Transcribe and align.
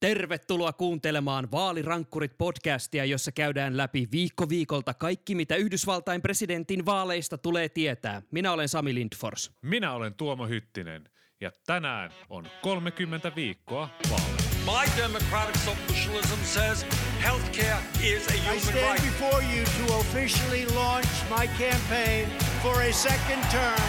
Tervetuloa 0.00 0.72
kuuntelemaan 0.72 1.50
Vaalirankkurit 1.50 2.38
podcastia, 2.38 3.04
jossa 3.04 3.32
käydään 3.32 3.76
läpi 3.76 4.08
viikko 4.12 4.48
viikolta 4.48 4.94
kaikki, 4.94 5.34
mitä 5.34 5.56
Yhdysvaltain 5.56 6.22
presidentin 6.22 6.86
vaaleista 6.86 7.38
tulee 7.38 7.68
tietää. 7.68 8.22
Minä 8.30 8.52
olen 8.52 8.68
Sami 8.68 8.94
Lindfors. 8.94 9.50
Minä 9.62 9.92
olen 9.92 10.14
Tuomo 10.14 10.46
Hyttinen 10.46 11.08
ja 11.40 11.52
tänään 11.66 12.10
on 12.28 12.46
30 12.62 13.32
viikkoa 13.36 13.88
vaaleja. 14.10 14.38
My 14.64 15.02
democratic 15.02 15.56
socialism 15.64 16.44
says 16.44 16.86
healthcare 17.22 17.78
is 18.04 18.28
a 18.28 18.34
I 18.34 18.38
human 18.40 18.60
stand 18.60 18.76
right. 18.98 19.02
before 19.02 19.42
you 19.56 19.64
to 19.64 19.94
officially 19.98 20.66
launch 20.74 21.08
my 21.38 21.46
campaign 21.58 22.28
for 22.62 22.82
a 22.82 22.92
second 22.92 23.42
term 23.50 23.82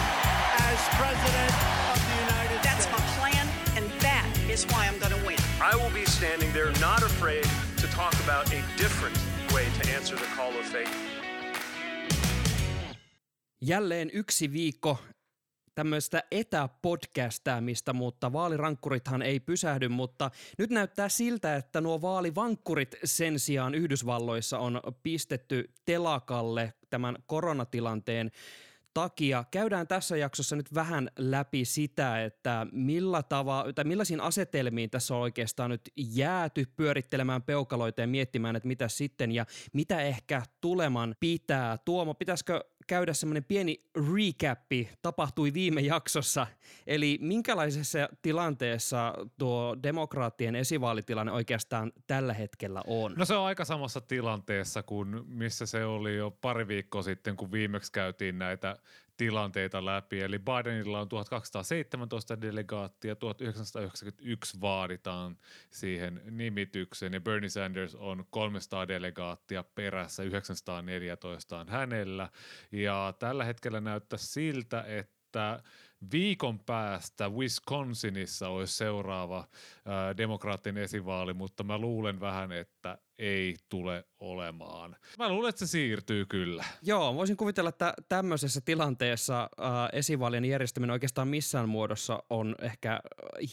as 0.72 0.78
President 0.98 1.54
of 1.92 1.98
the 2.08 2.16
United 2.34 2.58
That's 2.62 2.84
States. 2.84 2.98
my 2.98 3.30
plan, 3.30 3.46
and 3.76 4.00
that 4.00 4.26
is 4.50 4.64
why 4.66 4.86
I'm 4.88 4.98
going 4.98 5.20
to 5.20 5.26
win. 5.26 5.29
I 5.60 5.76
will 5.76 5.90
be 5.90 6.06
standing 6.06 6.52
there 6.52 6.72
not 6.80 7.02
afraid 7.02 7.44
to 7.80 7.86
talk 7.96 8.14
about 8.24 8.46
a 8.52 8.62
different 8.78 9.18
way 9.54 9.64
to 9.64 9.96
answer 9.96 10.18
the 10.18 10.26
call 10.36 10.58
of 10.60 10.64
faith. 10.72 10.90
Jälleen 13.62 14.10
yksi 14.12 14.52
viikko 14.52 14.98
tämmöistä 15.74 16.22
etäpodcastaamista, 16.30 17.92
mutta 17.92 18.32
vaalirankkurithan 18.32 19.22
ei 19.22 19.40
pysähdy, 19.40 19.88
mutta 19.88 20.30
nyt 20.58 20.70
näyttää 20.70 21.08
siltä, 21.08 21.56
että 21.56 21.80
nuo 21.80 22.02
vaalivankkurit 22.02 22.96
sen 23.04 23.38
sijaan 23.38 23.74
Yhdysvalloissa 23.74 24.58
on 24.58 24.80
pistetty 25.02 25.74
telakalle 25.84 26.72
tämän 26.90 27.16
koronatilanteen 27.26 28.30
takia. 28.94 29.44
Käydään 29.50 29.86
tässä 29.86 30.16
jaksossa 30.16 30.56
nyt 30.56 30.74
vähän 30.74 31.10
läpi 31.18 31.64
sitä, 31.64 32.24
että 32.24 32.66
millä 32.72 33.22
tava, 33.22 33.64
tai 33.74 33.84
millaisiin 33.84 34.20
asetelmiin 34.20 34.90
tässä 34.90 35.14
on 35.14 35.20
oikeastaan 35.20 35.70
nyt 35.70 35.90
jääty 35.96 36.66
pyörittelemään 36.76 37.42
peukaloita 37.42 38.00
ja 38.00 38.06
miettimään, 38.06 38.56
että 38.56 38.68
mitä 38.68 38.88
sitten 38.88 39.32
ja 39.32 39.46
mitä 39.72 40.00
ehkä 40.00 40.42
tuleman 40.60 41.14
pitää. 41.20 41.78
Tuomo, 41.78 42.14
pitäisikö 42.14 42.64
käydä 42.86 43.12
semmoinen 43.12 43.44
pieni 43.44 43.84
recappi 44.14 44.90
tapahtui 45.02 45.54
viime 45.54 45.80
jaksossa. 45.80 46.46
Eli 46.86 47.18
minkälaisessa 47.20 48.08
tilanteessa 48.22 49.14
tuo 49.38 49.76
demokraattien 49.82 50.56
esivaalitilanne 50.56 51.32
oikeastaan 51.32 51.92
tällä 52.06 52.34
hetkellä 52.34 52.82
on? 52.86 53.14
No 53.16 53.24
se 53.24 53.34
on 53.34 53.46
aika 53.46 53.64
samassa 53.64 54.00
tilanteessa 54.00 54.82
kuin 54.82 55.22
missä 55.26 55.66
se 55.66 55.84
oli 55.84 56.16
jo 56.16 56.30
pari 56.30 56.68
viikkoa 56.68 57.02
sitten, 57.02 57.36
kun 57.36 57.52
viimeksi 57.52 57.92
käytiin 57.92 58.38
näitä 58.38 58.76
tilanteita 59.20 59.84
läpi. 59.84 60.20
Eli 60.20 60.38
Bidenilla 60.38 61.00
on 61.00 61.08
1217 61.08 62.40
delegaattia, 62.40 63.16
1991 63.16 64.60
vaaditaan 64.60 65.36
siihen 65.70 66.22
nimitykseen 66.30 67.12
ja 67.12 67.20
Bernie 67.20 67.48
Sanders 67.48 67.94
on 67.94 68.24
300 68.30 68.88
delegaattia 68.88 69.64
perässä, 69.74 70.22
914 70.22 71.58
on 71.58 71.68
hänellä. 71.68 72.28
Ja 72.72 73.14
tällä 73.18 73.44
hetkellä 73.44 73.80
näyttää 73.80 74.18
siltä, 74.18 74.84
että 74.86 75.62
viikon 76.12 76.58
päästä 76.58 77.28
Wisconsinissa 77.28 78.48
olisi 78.48 78.76
seuraava 78.76 79.48
ää, 79.84 80.16
demokraattinen 80.16 80.82
esivaali, 80.82 81.34
mutta 81.34 81.64
mä 81.64 81.78
luulen 81.78 82.20
vähän, 82.20 82.52
että 82.52 82.98
ei 83.18 83.56
tule 83.68 84.04
olemaan. 84.20 84.96
Mä 85.18 85.28
luulen, 85.28 85.48
että 85.48 85.58
se 85.58 85.66
siirtyy 85.66 86.26
kyllä. 86.26 86.64
Joo, 86.82 87.14
voisin 87.14 87.36
kuvitella, 87.36 87.68
että 87.68 87.94
tämmöisessä 88.08 88.60
tilanteessa 88.64 89.42
äh, 89.42 89.68
esivaalien 89.92 90.44
järjestäminen 90.44 90.92
oikeastaan 90.92 91.28
missään 91.28 91.68
muodossa 91.68 92.22
on 92.30 92.54
ehkä 92.62 93.00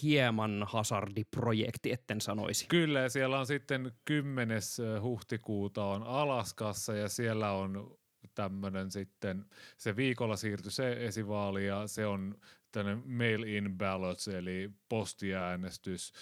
hieman 0.04 0.66
hazardiprojekti, 0.68 1.92
etten 1.92 2.22
sanoisi. 2.22 2.66
Kyllä, 2.68 3.00
ja 3.00 3.10
siellä 3.10 3.40
on 3.40 3.48
sitten 3.48 3.92
10. 4.06 4.62
huhtikuuta 5.02 5.86
on 5.86 6.04
Alaskassa 6.04 6.96
ja 6.96 7.10
siellä 7.10 7.52
on 7.52 7.98
tämmöinen 8.38 8.92
sitten, 8.92 9.46
se 9.78 9.96
viikolla 9.96 10.36
siirtyi 10.36 10.72
se 10.72 11.06
esivaali 11.06 11.68
ja 11.68 11.88
se 11.88 12.06
on 12.06 12.36
tämmöinen 12.72 13.04
mail-in 13.06 13.78
ballots 13.78 14.28
eli 14.28 14.72
postiäänestys. 14.90 16.14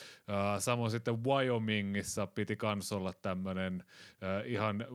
Samoin 0.59 0.91
sitten 0.91 1.23
Wyomingissa 1.23 2.27
piti 2.27 2.55
kans 2.55 2.91
olla 2.91 3.13
tämmöinen 3.13 3.83
ihan 4.45 4.85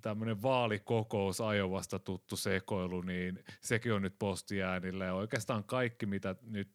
tämmöinen 0.00 0.42
vaalikokous 0.42 1.40
ajovasta 1.40 1.98
tuttu 1.98 2.36
sekoilu, 2.36 3.02
niin 3.02 3.44
sekin 3.60 3.92
on 3.92 4.02
nyt 4.02 4.18
postiäänillä 4.18 5.04
ja 5.04 5.14
oikeastaan 5.14 5.64
kaikki, 5.64 6.06
mitä 6.06 6.36
nyt 6.42 6.70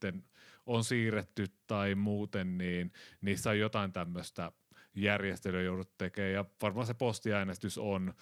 on 0.66 0.84
siirretty 0.84 1.46
tai 1.68 1.96
muuten, 1.96 2.58
niin 2.58 2.92
niissä 3.22 3.50
on 3.50 3.60
jotain 3.60 3.92
tämmöistä 3.92 4.52
järjestelyä 4.96 5.62
joudut 5.62 5.98
tekemään 5.98 6.34
ja 6.34 6.46
varmaan 6.62 6.88
se 6.88 6.94
postiäänestys 6.94 7.78
on 7.78 8.14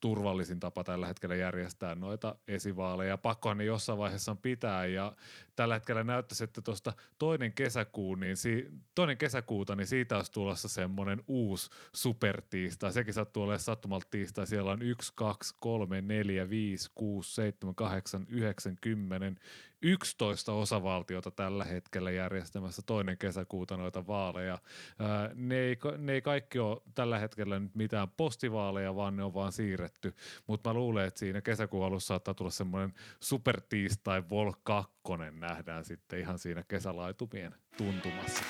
turvallisin 0.00 0.60
tapa 0.60 0.84
tällä 0.84 1.06
hetkellä 1.06 1.34
järjestää 1.34 1.94
noita 1.94 2.34
esivaaleja. 2.48 3.18
Pakkohan 3.18 3.58
ne 3.58 3.64
jossain 3.64 3.98
vaiheessa 3.98 4.36
pitää 4.42 4.86
ja 4.86 5.12
tällä 5.60 5.74
hetkellä 5.74 6.04
näyttäisi, 6.04 6.44
että 6.44 6.62
tuosta 6.62 6.92
toinen, 7.18 7.52
kesäkuun, 7.52 8.20
niin 8.20 8.36
si- 8.36 8.68
toinen 8.94 9.16
kesäkuuta, 9.16 9.76
niin 9.76 9.86
siitä 9.86 10.16
olisi 10.16 10.32
tulossa 10.32 10.68
semmoinen 10.68 11.22
uusi 11.26 11.70
supertiistai. 11.94 12.92
Sekin 12.92 13.14
sattuu 13.14 13.42
olemaan 13.42 13.60
sattumalta 13.60 14.06
tiistai. 14.10 14.46
Siellä 14.46 14.70
on 14.70 14.82
1, 14.82 15.12
2, 15.14 15.54
3, 15.60 16.00
4, 16.00 16.50
5, 16.50 16.90
6, 16.94 17.34
7, 17.34 17.74
8, 17.74 18.26
9, 18.28 18.76
10, 18.80 19.36
11 19.82 20.52
osavaltiota 20.52 21.30
tällä 21.30 21.64
hetkellä 21.64 22.10
järjestämässä 22.10 22.82
toinen 22.86 23.18
kesäkuuta 23.18 23.76
noita 23.76 24.06
vaaleja. 24.06 24.58
Ää, 24.98 25.30
ne, 25.34 25.54
ei, 25.54 25.78
ne 25.98 26.12
ei 26.12 26.22
kaikki 26.22 26.58
ole 26.58 26.82
tällä 26.94 27.18
hetkellä 27.18 27.58
nyt 27.58 27.74
mitään 27.74 28.08
postivaaleja, 28.16 28.96
vaan 28.96 29.16
ne 29.16 29.24
on 29.24 29.34
vaan 29.34 29.52
siirretty. 29.52 30.14
Mutta 30.46 30.70
mä 30.70 30.74
luulen, 30.74 31.06
että 31.06 31.20
siinä 31.20 31.40
kesäkuun 31.40 31.86
alussa 31.86 32.06
saattaa 32.06 32.34
tulla 32.34 32.50
semmoinen 32.50 32.94
supertiistai 33.20 34.22
Vol 34.30 34.52
2 34.62 34.92
nähdään 35.50 35.84
sitten 35.84 36.20
ihan 36.20 36.38
siinä 36.38 36.64
kesälaitumien 36.68 37.54
tuntumassa. 37.76 38.44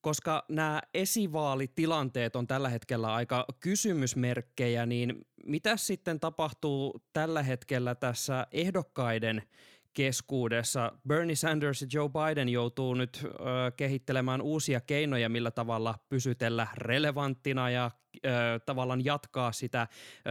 Koska 0.00 0.44
nämä 0.48 0.82
esivaalitilanteet 0.94 2.36
on 2.36 2.46
tällä 2.46 2.68
hetkellä 2.68 3.14
aika 3.14 3.44
kysymysmerkkejä, 3.60 4.86
niin 4.86 5.26
mitä 5.46 5.76
sitten 5.76 6.20
tapahtuu 6.20 7.02
tällä 7.12 7.42
hetkellä 7.42 7.94
tässä 7.94 8.46
ehdokkaiden 8.52 9.42
keskuudessa? 9.92 10.92
Bernie 11.08 11.36
Sanders 11.36 11.82
ja 11.82 11.88
Joe 11.92 12.08
Biden 12.08 12.48
joutuu 12.48 12.94
nyt 12.94 13.20
ö, 13.24 13.28
kehittelemään 13.76 14.42
uusia 14.42 14.80
keinoja, 14.80 15.28
millä 15.28 15.50
tavalla 15.50 15.94
pysytellä 16.08 16.66
relevanttina 16.76 17.70
ja 17.70 17.90
ö, 18.26 18.28
tavallaan 18.66 19.04
jatkaa 19.04 19.52
sitä 19.52 19.88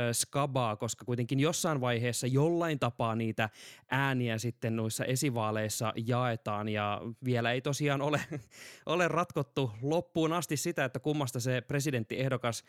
ö, 0.09 0.13
skabaa, 0.13 0.75
koska 0.75 1.05
kuitenkin 1.05 1.39
jossain 1.39 1.81
vaiheessa 1.81 2.27
jollain 2.27 2.79
tapaa 2.79 3.15
niitä 3.15 3.49
ääniä 3.91 4.37
sitten 4.37 4.75
noissa 4.75 5.05
esivaaleissa 5.05 5.93
jaetaan 6.05 6.69
ja 6.69 7.01
vielä 7.25 7.51
ei 7.51 7.61
tosiaan 7.61 8.01
ole, 8.01 8.21
ole 8.85 9.07
ratkottu 9.07 9.71
loppuun 9.81 10.33
asti 10.33 10.57
sitä, 10.57 10.85
että 10.85 10.99
kummasta 10.99 11.39
se 11.39 11.61
presidenttiehdokas 11.61 12.63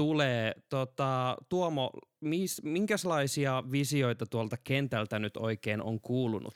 tulee. 0.00 0.54
Tota, 0.68 1.36
Tuomo, 1.48 1.90
mis, 2.20 2.62
minkälaisia 2.62 3.62
visioita 3.72 4.26
tuolta 4.26 4.56
kentältä 4.64 5.18
nyt 5.18 5.36
oikein 5.36 5.82
on 5.82 6.00
kuulunut? 6.00 6.54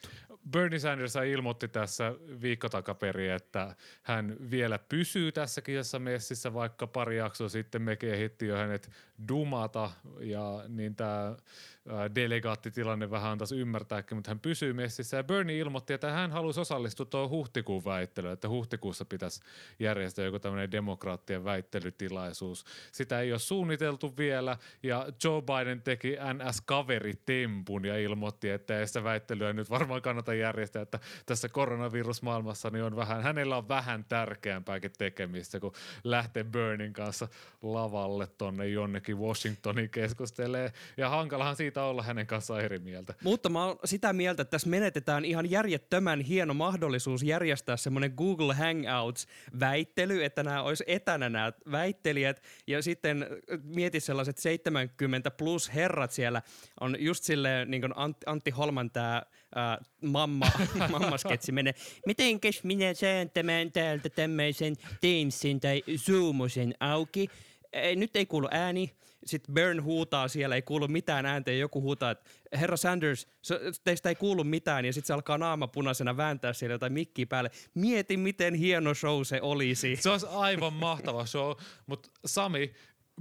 Bernie 0.51 0.79
Sanders 0.79 1.15
ilmoitti 1.17 1.69
tässä 1.69 2.15
viikko 2.43 2.69
takaperin, 2.69 3.31
että 3.31 3.77
hän 4.03 4.37
vielä 4.51 4.79
pysyy 4.79 5.33
tässä 5.33 5.63
kisassa 5.63 5.99
messissä, 5.99 6.55
vaikka 6.55 6.87
pari 6.87 7.17
jaksoa 7.17 7.49
sitten 7.49 7.83
me 7.83 7.97
kehitti 7.97 8.47
jo 8.47 8.57
hänet 8.57 8.91
dumata 9.29 9.91
ja 10.21 10.65
niin 10.69 10.97
tämä 10.97 11.37
delegaattitilanne 12.15 13.11
vähän 13.11 13.33
antaisi 13.33 13.57
ymmärtääkin, 13.57 14.17
mutta 14.17 14.31
hän 14.31 14.41
pysyy 14.41 14.73
messissä 14.73 15.17
ja 15.17 15.25
Bernie 15.25 15.59
ilmoitti, 15.59 15.93
että 15.93 16.13
hän 16.13 16.31
halusi 16.31 16.61
osallistua 16.61 17.07
tuohon 17.07 17.31
huhtikuun 17.31 17.85
väittelyyn, 17.85 18.33
että 18.33 18.49
huhtikuussa 18.49 19.05
pitäisi 19.05 19.41
järjestää 19.79 20.25
joku 20.25 20.39
tämmöinen 20.39 20.71
demokraattien 20.71 21.45
väittelytilaisuus. 21.45 22.65
Sitä 22.93 23.21
ei 23.21 23.33
ole 23.33 23.39
suunniteltu 23.39 24.17
vielä 24.17 24.57
ja 24.83 25.07
Joe 25.25 25.43
Biden 25.43 25.83
teki 25.83 26.17
NS-kaveritempun 26.17 27.85
ja 27.85 27.99
ilmoitti, 27.99 28.51
että 28.51 28.79
ei 28.79 28.87
sitä 28.87 29.05
väittelyä 29.05 29.53
nyt 29.53 29.71
varmaan 29.71 30.03
kannata 30.03 30.35
järjestää, 30.35 30.83
että 30.83 30.99
tässä 31.27 31.49
koronavirusmaailmassa 31.49 32.71
niin 32.71 32.85
on 32.85 32.97
vähän, 32.97 33.23
hänellä 33.23 33.57
on 33.57 33.69
vähän 33.69 34.05
tärkeämpääkin 34.05 34.93
tekemistä, 34.99 35.61
kun 35.61 35.73
lähtee 36.05 36.45
Burnin 36.45 36.93
kanssa 36.93 37.29
lavalle 37.63 38.27
tonne 38.27 38.69
jonnekin 38.69 39.04
Washingtoniin 39.13 39.91
keskustelee. 39.91 40.73
Ja 40.97 41.09
hankalahan 41.09 41.57
siitä 41.57 41.85
olla 41.85 42.03
hänen 42.03 42.27
kanssaan 42.27 42.61
eri 42.61 42.79
mieltä. 42.79 43.15
Mutta 43.23 43.49
mä 43.49 43.65
oon 43.65 43.79
sitä 43.85 44.13
mieltä, 44.13 44.43
että 44.43 44.51
tässä 44.51 44.69
menetetään 44.69 45.25
ihan 45.25 45.51
järjettömän 45.51 46.21
hieno 46.21 46.55
mahdollisuus 46.55 47.23
järjestää 47.23 47.77
semmoinen 47.77 48.15
Google 48.17 48.55
Hangouts-väittely, 48.55 50.25
että 50.25 50.43
nämä 50.43 50.63
olisi 50.63 50.85
etänä 50.87 51.29
nämä 51.29 51.53
väittelijät 51.71 52.43
ja 52.67 52.83
sitten 52.83 53.27
mieti 53.63 54.01
sellaiset 54.01 54.39
70 54.39 55.31
plus 55.31 55.75
herrat 55.75 56.11
siellä 56.11 56.43
on 56.81 56.97
just 56.99 57.25
silleen, 57.25 57.71
niin 57.71 57.81
kuin 57.81 57.93
Antti 58.27 58.51
Holman 58.51 58.91
tämä 58.91 59.23
äh, 59.57 59.79
mamma, 60.03 60.47
mammasketsi 60.91 61.53
menee. 61.53 61.75
Mitenkäs 62.07 62.65
minä 62.65 62.95
saan 62.95 63.31
tämän 63.35 63.73
täältä 63.73 64.09
tämmöisen 64.09 64.77
Teamsin 65.01 65.61
tai 65.61 65.83
Zoomosen 65.97 66.75
auki? 66.81 67.29
Ei, 67.75 67.97
nyt 67.97 68.17
ei 68.17 68.27
kuulu 68.27 68.49
ääni. 68.51 68.95
Sitten 69.27 69.55
Byrne 69.55 69.83
huutaa 69.83 70.29
siellä, 70.29 70.55
ei 70.55 70.63
kuulu 70.63 70.89
mitään 70.89 71.27
ääntä 71.27 71.51
ja 71.51 71.59
joku 71.59 71.83
huutaa, 71.83 72.11
että 72.11 72.31
herra 72.53 72.77
Sanders, 72.77 73.29
teistä 73.85 74.09
ei 74.09 74.15
kuulu 74.15 74.45
mitään 74.45 74.85
ja 74.85 74.93
sitten 74.93 75.07
se 75.07 75.13
alkaa 75.13 75.39
naama 75.39 75.69
punaisena 75.69 76.17
vääntää 76.17 76.53
siellä 76.53 76.75
jotain 76.75 76.93
mikkiä 76.93 77.27
päälle. 77.27 77.51
Mieti, 77.75 78.17
miten 78.17 78.55
hieno 78.55 78.95
show 78.95 79.23
se 79.23 79.41
olisi. 79.43 79.97
Se 79.97 80.11
olisi 80.11 80.27
aivan 80.31 80.73
mahtava 80.73 81.27
show, 81.27 81.53
mutta 81.87 82.11
Sami, 82.27 82.73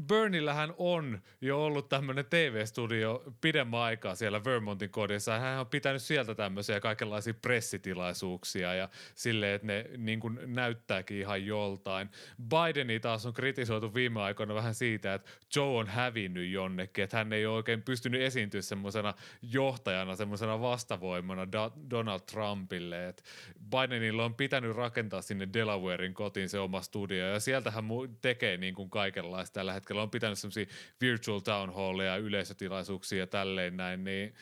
Burnillähän 0.08 0.74
on 0.78 1.22
jo 1.42 1.66
ollut 1.66 1.90
tämmöinen 1.90 2.26
TV-studio 2.26 3.24
pidemmän 3.42 3.80
aikaa 3.80 4.16
siellä 4.16 4.44
Vermontin 4.44 4.90
kodissa. 4.90 5.40
Hän 5.40 5.60
on 5.60 5.68
pitänyt 5.68 6.02
sieltä 6.02 6.36
tämmöisiä 6.36 6.80
kaikenlaisia 6.80 7.34
pressitilaisuuksia 7.34 8.74
ja 8.74 8.90
silleen, 9.16 9.56
että 9.56 9.68
ne 9.68 9.86
niin 9.98 10.20
kuin 10.20 10.40
näyttääkin 10.46 11.18
ihan 11.18 11.46
joltain. 11.46 12.10
Bideni 12.50 13.00
taas 13.00 13.26
on 13.26 13.34
kritisoitu 13.34 13.94
viime 13.94 14.22
aikoina 14.22 14.56
vähän 14.56 14.76
siitä, 14.76 15.14
että 15.14 15.32
Joe 15.56 15.78
on 15.78 15.88
hävinnyt 15.88 16.52
jonnekin, 16.52 17.04
että 17.04 17.18
hän 17.18 17.34
ei 17.34 17.46
ole 17.46 17.56
oikein 17.56 17.82
pystynyt 17.82 18.22
esiintyä 18.22 18.62
semmoisena 18.62 19.14
johtajana, 19.42 20.16
semmoisena 20.16 20.62
vastavoimana 20.62 21.48
Donald 21.90 22.22
Trumpille. 22.32 23.08
Että 23.08 23.24
Bidenilla 23.70 24.26
on 24.26 24.36
pitänyt 24.36 24.76
rakentaa 24.76 25.22
sinne 25.22 25.48
Delawarein 25.54 26.14
kotiin 26.14 26.50
se 26.50 26.60
oma 26.60 26.82
studio 26.82 27.28
ja 27.28 27.40
sieltä 27.40 27.72
hän 27.72 27.86
tekee 28.22 28.58
niin 28.58 28.76
kuin 28.76 28.90
kaikenlaista 28.90 29.54
tällä 29.54 29.83
hetkellä. 29.84 30.02
On 30.02 30.10
pitänyt 30.10 30.40
semmoisia 30.40 30.66
virtual 31.02 31.40
town 31.40 31.74
halleja 31.74 32.12
ja 32.12 32.18
yleisötilaisuuksia 32.18 33.20
ja 33.20 33.28
tälleen 33.28 33.78
näin, 33.78 34.04
niin 34.04 34.34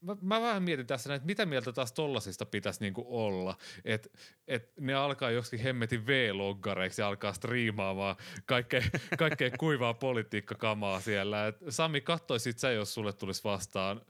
mä, 0.00 0.16
mä 0.20 0.40
vähän 0.40 0.62
mietin 0.62 0.86
tässä, 0.86 1.14
että 1.14 1.26
mitä 1.26 1.46
mieltä 1.46 1.72
taas 1.72 1.92
tollasista 1.92 2.46
pitäisi 2.46 2.80
niinku 2.80 3.06
olla, 3.08 3.56
että 3.84 4.08
et 4.48 4.72
ne 4.80 4.94
alkaa 4.94 5.30
joskin 5.30 5.60
hemmetin 5.60 6.06
V-loggareiksi 6.06 7.02
ja 7.02 7.08
alkaa 7.08 7.32
striimaamaan 7.32 8.16
kaikkea, 8.46 8.82
kaikkea 9.18 9.50
kuivaa 9.58 9.94
politiikkakamaa 9.94 11.00
siellä. 11.00 11.46
Et 11.46 11.56
Sami, 11.68 12.00
kattoisit 12.00 12.58
sä, 12.58 12.70
jos 12.70 12.94
sulle 12.94 13.12
tulisi 13.12 13.44
vastaan 13.44 14.00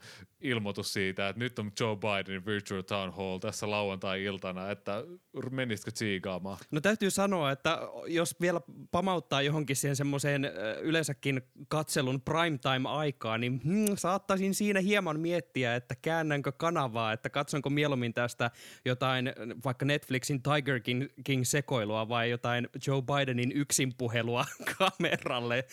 ilmoitus 0.41 0.93
siitä, 0.93 1.29
että 1.29 1.41
nyt 1.41 1.59
on 1.59 1.73
Joe 1.81 1.97
Bidenin 1.97 2.47
virtual 2.47 2.83
town 2.83 3.13
hall 3.13 3.39
tässä 3.39 3.71
lauantai-iltana, 3.71 4.71
että 4.71 5.05
menisitkö 5.51 5.91
tsiikaamaan? 5.91 6.59
No 6.71 6.81
täytyy 6.81 7.11
sanoa, 7.11 7.51
että 7.51 7.79
jos 8.07 8.41
vielä 8.41 8.61
pamauttaa 8.91 9.43
johonkin 9.43 9.77
siihen 9.77 9.97
semmoiseen 9.97 10.51
yleensäkin 10.81 11.43
katselun 11.69 12.21
primetime-aikaan, 12.21 13.41
niin 13.41 13.61
hmm, 13.65 13.97
saattaisin 13.97 14.55
siinä 14.55 14.81
hieman 14.81 15.21
miettiä, 15.21 15.76
että 15.77 15.95
käännänkö 15.95 16.53
kanavaa, 16.53 17.13
että 17.13 17.31
katsonko 17.31 17.71
mieluummin 17.71 18.15
tästä 18.15 18.51
jotain 18.85 19.33
vaikka 19.65 19.85
Netflixin 19.85 20.43
Tiger 20.43 20.81
King, 20.81 21.05
King 21.25 21.45
sekoilua 21.45 22.09
vai 22.09 22.31
jotain 22.31 22.69
Joe 22.87 23.03
Bidenin 23.03 23.53
yksinpuhelua 23.53 24.45
kameralle. 24.79 25.65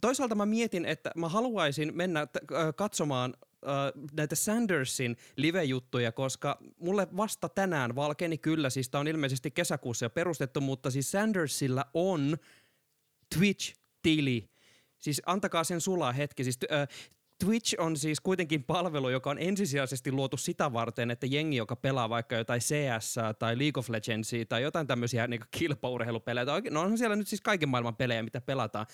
Toisaalta 0.00 0.34
mä 0.34 0.46
mietin, 0.46 0.84
että 0.84 1.10
mä 1.16 1.28
haluaisin 1.28 1.96
mennä 1.96 2.26
katsomaan 2.76 3.34
näitä 4.12 4.34
Sandersin 4.34 5.16
live-juttuja, 5.36 6.12
koska 6.12 6.58
mulle 6.78 7.08
vasta 7.16 7.48
tänään 7.48 7.94
valkeni 7.94 8.38
kyllä, 8.38 8.70
siis 8.70 8.88
tämä 8.88 9.00
on 9.00 9.08
ilmeisesti 9.08 9.50
kesäkuussa 9.50 10.04
jo 10.04 10.10
perustettu, 10.10 10.60
mutta 10.60 10.90
siis 10.90 11.10
Sandersilla 11.10 11.84
on 11.94 12.36
Twitch-tili. 13.34 14.50
Siis 14.98 15.22
antakaa 15.26 15.64
sen 15.64 15.80
sulaa 15.80 16.12
hetki. 16.12 16.44
Siis, 16.44 16.58
äh, 16.72 16.88
Twitch 17.44 17.74
on 17.78 17.96
siis 17.96 18.20
kuitenkin 18.20 18.64
palvelu, 18.64 19.08
joka 19.08 19.30
on 19.30 19.38
ensisijaisesti 19.38 20.12
luotu 20.12 20.36
sitä 20.36 20.72
varten, 20.72 21.10
että 21.10 21.26
jengi, 21.26 21.56
joka 21.56 21.76
pelaa 21.76 22.08
vaikka 22.08 22.36
jotain 22.36 22.60
CS 22.60 23.14
tai 23.38 23.58
League 23.58 23.80
of 23.80 23.88
Legendsia 23.88 24.44
tai 24.44 24.62
jotain 24.62 24.86
tämmöisiä 24.86 25.26
niin 25.26 25.40
kilpaurheilupelejä, 25.50 26.46
tai 26.46 26.60
no 26.70 26.80
on 26.80 26.98
siellä 26.98 27.16
nyt 27.16 27.28
siis 27.28 27.40
kaiken 27.40 27.68
maailman 27.68 27.96
pelejä, 27.96 28.22
mitä 28.22 28.40
pelataan, 28.40 28.86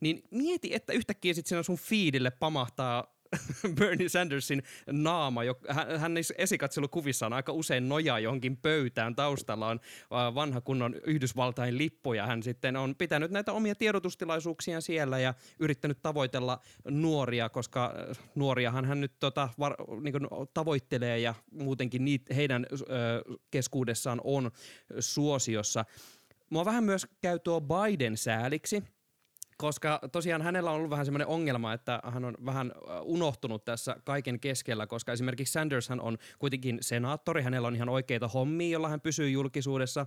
niin 0.00 0.22
mieti, 0.30 0.74
että 0.74 0.92
yhtäkkiä 0.92 1.34
sitten 1.34 1.48
siinä 1.48 1.62
sun 1.62 1.76
feedille 1.76 2.30
pamahtaa 2.30 3.11
Bernie 3.78 4.08
Sandersin 4.08 4.62
naama. 4.90 5.40
Hän, 5.68 6.00
hän 6.00 6.12
esikatselukuvissaan 6.38 7.32
aika 7.32 7.52
usein 7.52 7.88
nojaa 7.88 8.18
johonkin 8.18 8.56
pöytään. 8.56 9.16
Taustalla 9.16 9.68
on 9.68 9.80
vanha 10.10 10.60
kunnon 10.60 10.94
Yhdysvaltain 11.06 11.78
lippu 11.78 12.12
ja 12.12 12.26
hän 12.26 12.42
sitten 12.42 12.76
on 12.76 12.94
pitänyt 12.94 13.30
näitä 13.30 13.52
omia 13.52 13.74
tiedotustilaisuuksia 13.74 14.80
siellä 14.80 15.18
ja 15.18 15.34
yrittänyt 15.58 16.02
tavoitella 16.02 16.60
nuoria, 16.90 17.48
koska 17.48 17.94
nuoriahan 18.34 18.84
hän 18.84 19.00
nyt 19.00 19.12
tota, 19.18 19.48
var, 19.58 19.74
niin 20.00 20.14
tavoittelee 20.54 21.18
ja 21.18 21.34
muutenkin 21.52 22.04
niitä, 22.04 22.34
heidän 22.34 22.66
ö, 22.72 22.86
keskuudessaan 23.50 24.20
on 24.24 24.50
suosiossa. 25.00 25.84
Mua 26.50 26.64
vähän 26.64 26.84
myös 26.84 27.06
käy 27.20 27.38
tuo 27.38 27.60
Biden 27.60 28.16
sääliksi– 28.16 28.82
koska 29.62 30.00
tosiaan 30.12 30.42
hänellä 30.42 30.70
on 30.70 30.76
ollut 30.76 30.90
vähän 30.90 31.04
semmoinen 31.04 31.26
ongelma, 31.26 31.72
että 31.72 32.00
hän 32.04 32.24
on 32.24 32.34
vähän 32.46 32.72
unohtunut 33.02 33.64
tässä 33.64 33.96
kaiken 34.04 34.40
keskellä, 34.40 34.86
koska 34.86 35.12
esimerkiksi 35.12 35.52
Sanders 35.52 35.88
hän 35.88 36.00
on 36.00 36.18
kuitenkin 36.38 36.78
senaattori, 36.80 37.42
hänellä 37.42 37.68
on 37.68 37.76
ihan 37.76 37.88
oikeita 37.88 38.28
hommia, 38.28 38.72
jolla 38.72 38.88
hän 38.88 39.00
pysyy 39.00 39.30
julkisuudessa, 39.30 40.06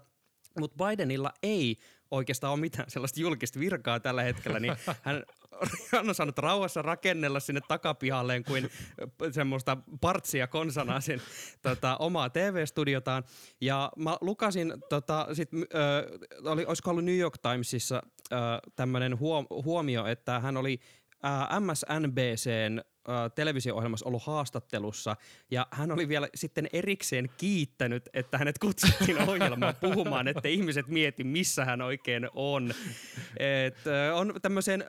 mutta 0.60 0.86
Bidenilla 0.86 1.32
ei 1.44 1.78
oikeastaan 2.12 2.54
ole 2.54 2.60
mitään 2.60 2.90
sellaista 2.90 3.20
julkista 3.20 3.60
virkaa 3.60 4.00
tällä 4.00 4.24
hetkellä, 4.24 4.60
niin 4.60 4.76
hän 5.02 5.24
on 6.00 6.16
saanut 6.16 6.38
rauhassa 6.38 6.82
rakennella 6.82 7.40
sinne 7.40 7.62
takapihalleen 7.68 8.44
kuin 8.44 8.70
semmoista 9.32 9.78
partsia 10.02 10.48
konsana 10.48 11.00
sen 11.02 11.22
tota, 11.62 11.98
omaa 11.98 12.30
TV-studiotaan. 12.30 13.24
Ja 13.62 13.92
mä 13.98 14.18
lukasin, 14.22 14.74
tota, 14.90 15.28
sit, 15.34 15.50
ö, 15.54 15.68
oli, 16.44 16.66
olisiko 16.66 16.92
ollut 16.92 17.06
New 17.06 17.18
York 17.18 17.38
Timesissa 17.38 18.02
tämmöinen 18.76 19.14
huom- 19.20 19.64
huomio, 19.64 20.06
että 20.06 20.40
hän 20.40 20.58
oli 20.58 20.80
ä, 21.26 21.60
MSNBCn 21.60 22.82
televisio-ohjelmassa 23.36 24.06
ollut 24.06 24.24
haastattelussa 24.24 25.16
ja 25.52 25.68
hän 25.72 25.92
oli 25.92 26.08
vielä 26.08 26.30
sitten 26.36 26.70
erikseen 26.74 27.30
kiittänyt, 27.38 28.10
että 28.14 28.38
hänet 28.38 28.60
kutsuttiin 28.60 29.22
ohjelmaan 29.30 29.76
puhumaan, 29.82 30.28
että 30.28 30.48
ihmiset 30.48 30.88
mieti, 30.88 31.24
missä 31.24 31.66
hän 31.66 31.82
oikein 31.82 32.30
on. 32.34 32.74
Et, 33.38 33.78
on 34.14 34.34
tämmöiseen 34.42 34.86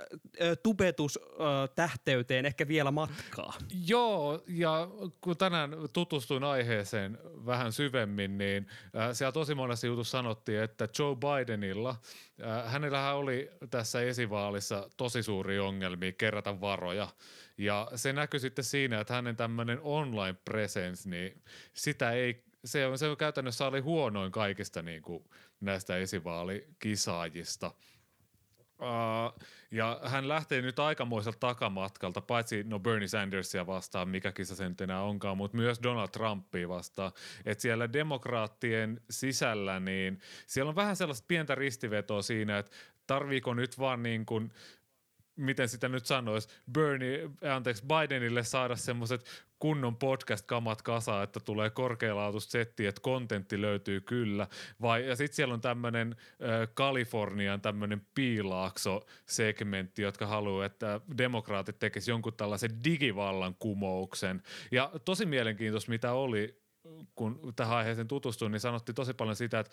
tubetustähteyteen 0.62 2.46
ehkä 2.46 2.68
vielä 2.68 2.90
matkaa. 2.90 3.54
Joo, 3.86 4.42
ja 4.48 4.88
kun 5.20 5.36
tänään 5.36 5.70
tutustuin 5.92 6.44
aiheeseen 6.44 7.18
vähän 7.46 7.72
syvemmin, 7.72 8.38
niin 8.38 8.66
siellä 9.12 9.32
tosi 9.32 9.54
monessa 9.54 9.86
jutussa 9.86 10.18
sanottiin, 10.18 10.60
että 10.60 10.88
Joe 10.98 11.16
Bidenilla, 11.16 11.96
äh, 12.44 12.72
hänellähän 12.72 13.16
oli 13.16 13.50
tässä 13.70 14.00
esivaalissa 14.00 14.90
tosi 14.96 15.22
suuri 15.22 15.58
ongelmia 15.58 16.12
kerätä 16.12 16.60
varoja– 16.60 17.08
ja 17.58 17.88
se 17.94 18.12
näkyy 18.12 18.40
sitten 18.40 18.64
siinä, 18.64 19.00
että 19.00 19.14
hänen 19.14 19.36
tämmöinen 19.36 19.78
online 19.82 20.36
presence, 20.44 21.10
niin 21.10 21.42
sitä 21.74 22.10
ei, 22.10 22.44
se 22.64 22.86
on, 22.86 22.98
se 22.98 23.08
on 23.08 23.16
käytännössä 23.16 23.66
oli 23.66 23.80
huonoin 23.80 24.32
kaikista 24.32 24.82
niin 24.82 25.02
kuin 25.02 25.24
näistä 25.60 25.96
esivaalikisaajista. 25.96 27.72
Uh, 28.80 29.42
ja 29.70 30.00
hän 30.04 30.28
lähtee 30.28 30.62
nyt 30.62 30.78
aikamoiselta 30.78 31.38
takamatkalta, 31.38 32.20
paitsi 32.20 32.64
no 32.64 32.78
Bernie 32.78 33.08
Sandersia 33.08 33.66
vastaan, 33.66 34.08
mikä 34.08 34.32
kisa 34.32 34.56
sen 34.56 34.74
enää 34.80 35.02
onkaan, 35.02 35.36
mutta 35.36 35.56
myös 35.56 35.80
Donald 35.82 36.08
Trumpia 36.08 36.68
vastaan. 36.68 37.12
Että 37.44 37.62
siellä 37.62 37.92
demokraattien 37.92 39.00
sisällä, 39.10 39.80
niin 39.80 40.20
siellä 40.46 40.68
on 40.68 40.76
vähän 40.76 40.96
sellaista 40.96 41.24
pientä 41.28 41.54
ristivetoa 41.54 42.22
siinä, 42.22 42.58
että 42.58 42.72
tarviiko 43.06 43.54
nyt 43.54 43.78
vaan 43.78 44.02
niin 44.02 44.26
kuin 44.26 44.52
miten 45.36 45.68
sitä 45.68 45.88
nyt 45.88 46.06
sanoisi, 46.06 46.48
Bernie, 46.72 47.30
anteeksi, 47.54 47.84
Bidenille 47.86 48.44
saada 48.44 48.76
semmoiset 48.76 49.46
kunnon 49.58 49.96
podcast-kamat 49.96 50.82
kasaan, 50.82 51.24
että 51.24 51.40
tulee 51.40 51.70
korkealaatuista 51.70 52.50
settiä, 52.50 52.88
että 52.88 53.00
kontentti 53.00 53.60
löytyy 53.60 54.00
kyllä. 54.00 54.46
Vai, 54.82 55.08
ja 55.08 55.16
sitten 55.16 55.36
siellä 55.36 55.54
on 55.54 55.60
tämmöinen 55.60 56.16
Kalifornian 56.74 57.60
tämmöinen 57.60 58.06
piilaakso-segmentti, 58.14 60.02
jotka 60.02 60.26
haluaa, 60.26 60.64
että 60.64 61.00
demokraatit 61.18 61.78
tekisivät 61.78 62.14
jonkun 62.14 62.34
tällaisen 62.36 62.84
digivallan 62.84 63.54
kumouksen. 63.58 64.42
Ja 64.70 64.90
tosi 65.04 65.26
mielenkiintoista, 65.26 65.90
mitä 65.90 66.12
oli 66.12 66.65
kun 67.14 67.52
tähän 67.56 67.76
aiheeseen 67.76 68.08
tutustuin, 68.08 68.52
niin 68.52 68.60
sanottiin 68.60 68.96
tosi 68.96 69.14
paljon 69.14 69.36
sitä, 69.36 69.60
että 69.60 69.72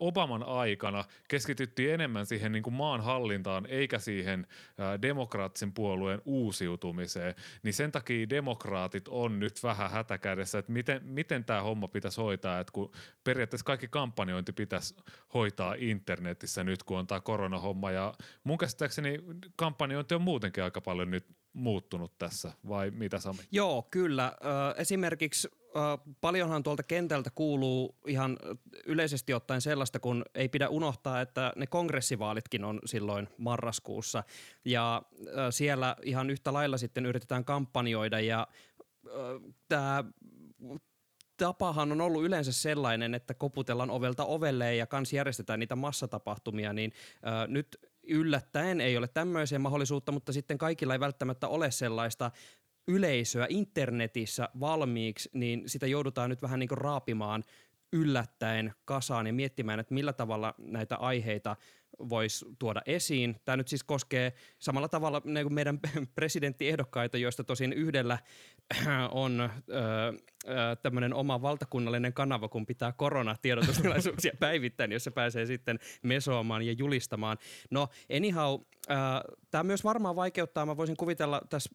Obaman 0.00 0.42
aikana 0.42 1.04
keskityttiin 1.28 1.94
enemmän 1.94 2.26
siihen 2.26 2.52
niin 2.52 2.62
kuin 2.62 2.74
maan 2.74 3.00
hallintaan 3.00 3.66
eikä 3.66 3.98
siihen 3.98 4.46
demokraattisen 5.02 5.72
puolueen 5.72 6.22
uusiutumiseen. 6.24 7.34
Niin 7.62 7.74
sen 7.74 7.92
takia 7.92 8.28
demokraatit 8.30 9.08
on 9.08 9.40
nyt 9.40 9.62
vähän 9.62 9.90
hätäkädessä, 9.90 10.58
että 10.58 10.72
miten, 10.72 11.00
miten 11.04 11.44
tämä 11.44 11.62
homma 11.62 11.88
pitäisi 11.88 12.20
hoitaa, 12.20 12.60
että 12.60 12.72
kun 12.72 12.92
periaatteessa 13.24 13.64
kaikki 13.64 13.88
kampanjointi 13.88 14.52
pitäisi 14.52 14.94
hoitaa 15.34 15.74
internetissä 15.78 16.64
nyt, 16.64 16.82
kun 16.82 16.98
on 16.98 17.06
tämä 17.06 17.20
koronahomma 17.20 17.90
ja 17.90 18.14
mun 18.44 18.58
käsittääkseni 18.58 19.18
kampanjointi 19.56 20.14
on 20.14 20.22
muutenkin 20.22 20.64
aika 20.64 20.80
paljon 20.80 21.10
nyt 21.10 21.26
muuttunut 21.52 22.18
tässä 22.18 22.52
vai 22.68 22.90
mitä 22.90 23.18
Sami? 23.18 23.38
Joo, 23.50 23.82
kyllä. 23.90 24.32
Esimerkiksi 24.76 25.48
paljonhan 26.20 26.62
tuolta 26.62 26.82
kentältä 26.82 27.30
kuuluu 27.34 27.96
ihan 28.06 28.36
yleisesti 28.86 29.34
ottaen 29.34 29.60
sellaista, 29.60 30.00
kun 30.00 30.24
ei 30.34 30.48
pidä 30.48 30.68
unohtaa, 30.68 31.20
että 31.20 31.52
ne 31.56 31.66
kongressivaalitkin 31.66 32.64
on 32.64 32.80
silloin 32.84 33.28
marraskuussa. 33.38 34.24
Ja 34.64 35.02
siellä 35.50 35.96
ihan 36.02 36.30
yhtä 36.30 36.52
lailla 36.52 36.78
sitten 36.78 37.06
yritetään 37.06 37.44
kampanjoida 37.44 38.20
ja 38.20 38.46
tämä 39.68 40.04
tapahan 41.36 41.92
on 41.92 42.00
ollut 42.00 42.24
yleensä 42.24 42.52
sellainen, 42.52 43.14
että 43.14 43.34
koputellaan 43.34 43.90
ovelta 43.90 44.24
ovelle 44.24 44.76
ja 44.76 44.86
kans 44.86 45.12
järjestetään 45.12 45.60
niitä 45.60 45.76
massatapahtumia, 45.76 46.72
niin 46.72 46.92
nyt 47.48 47.92
yllättäen 48.02 48.80
ei 48.80 48.96
ole 48.96 49.08
tämmöisiä 49.08 49.58
mahdollisuutta, 49.58 50.12
mutta 50.12 50.32
sitten 50.32 50.58
kaikilla 50.58 50.94
ei 50.94 51.00
välttämättä 51.00 51.48
ole 51.48 51.70
sellaista 51.70 52.30
yleisöä 52.88 53.46
internetissä 53.48 54.48
valmiiksi, 54.60 55.30
niin 55.32 55.62
sitä 55.66 55.86
joudutaan 55.86 56.30
nyt 56.30 56.42
vähän 56.42 56.58
niin 56.58 56.68
kuin 56.68 56.78
raapimaan 56.78 57.44
yllättäen 57.92 58.72
kasaan 58.84 59.26
ja 59.26 59.32
miettimään, 59.32 59.80
että 59.80 59.94
millä 59.94 60.12
tavalla 60.12 60.54
näitä 60.58 60.96
aiheita 60.96 61.56
voisi 62.08 62.46
tuoda 62.58 62.82
esiin. 62.86 63.36
Tämä 63.44 63.56
nyt 63.56 63.68
siis 63.68 63.84
koskee 63.84 64.32
samalla 64.58 64.88
tavalla 64.88 65.22
niin 65.24 65.44
kuin 65.44 65.54
meidän 65.54 65.80
presidenttiehdokkaita, 66.14 67.18
joista 67.18 67.44
tosin 67.44 67.72
yhdellä 67.72 68.18
on 69.10 69.50
tämmöinen 70.82 71.14
oma 71.14 71.42
valtakunnallinen 71.42 72.12
kanava, 72.12 72.48
kun 72.48 72.66
pitää 72.66 72.92
koronatiedotustilaisuuksia 72.92 74.32
päivittäin, 74.40 74.92
jossa 74.92 75.10
pääsee 75.10 75.46
sitten 75.46 75.78
mesoamaan 76.02 76.62
ja 76.62 76.72
julistamaan. 76.72 77.38
No 77.70 77.88
anyhow, 78.16 78.60
tämä 79.50 79.64
myös 79.64 79.84
varmaan 79.84 80.16
vaikeuttaa, 80.16 80.66
mä 80.66 80.76
voisin 80.76 80.96
kuvitella, 80.96 81.42
tässä 81.50 81.70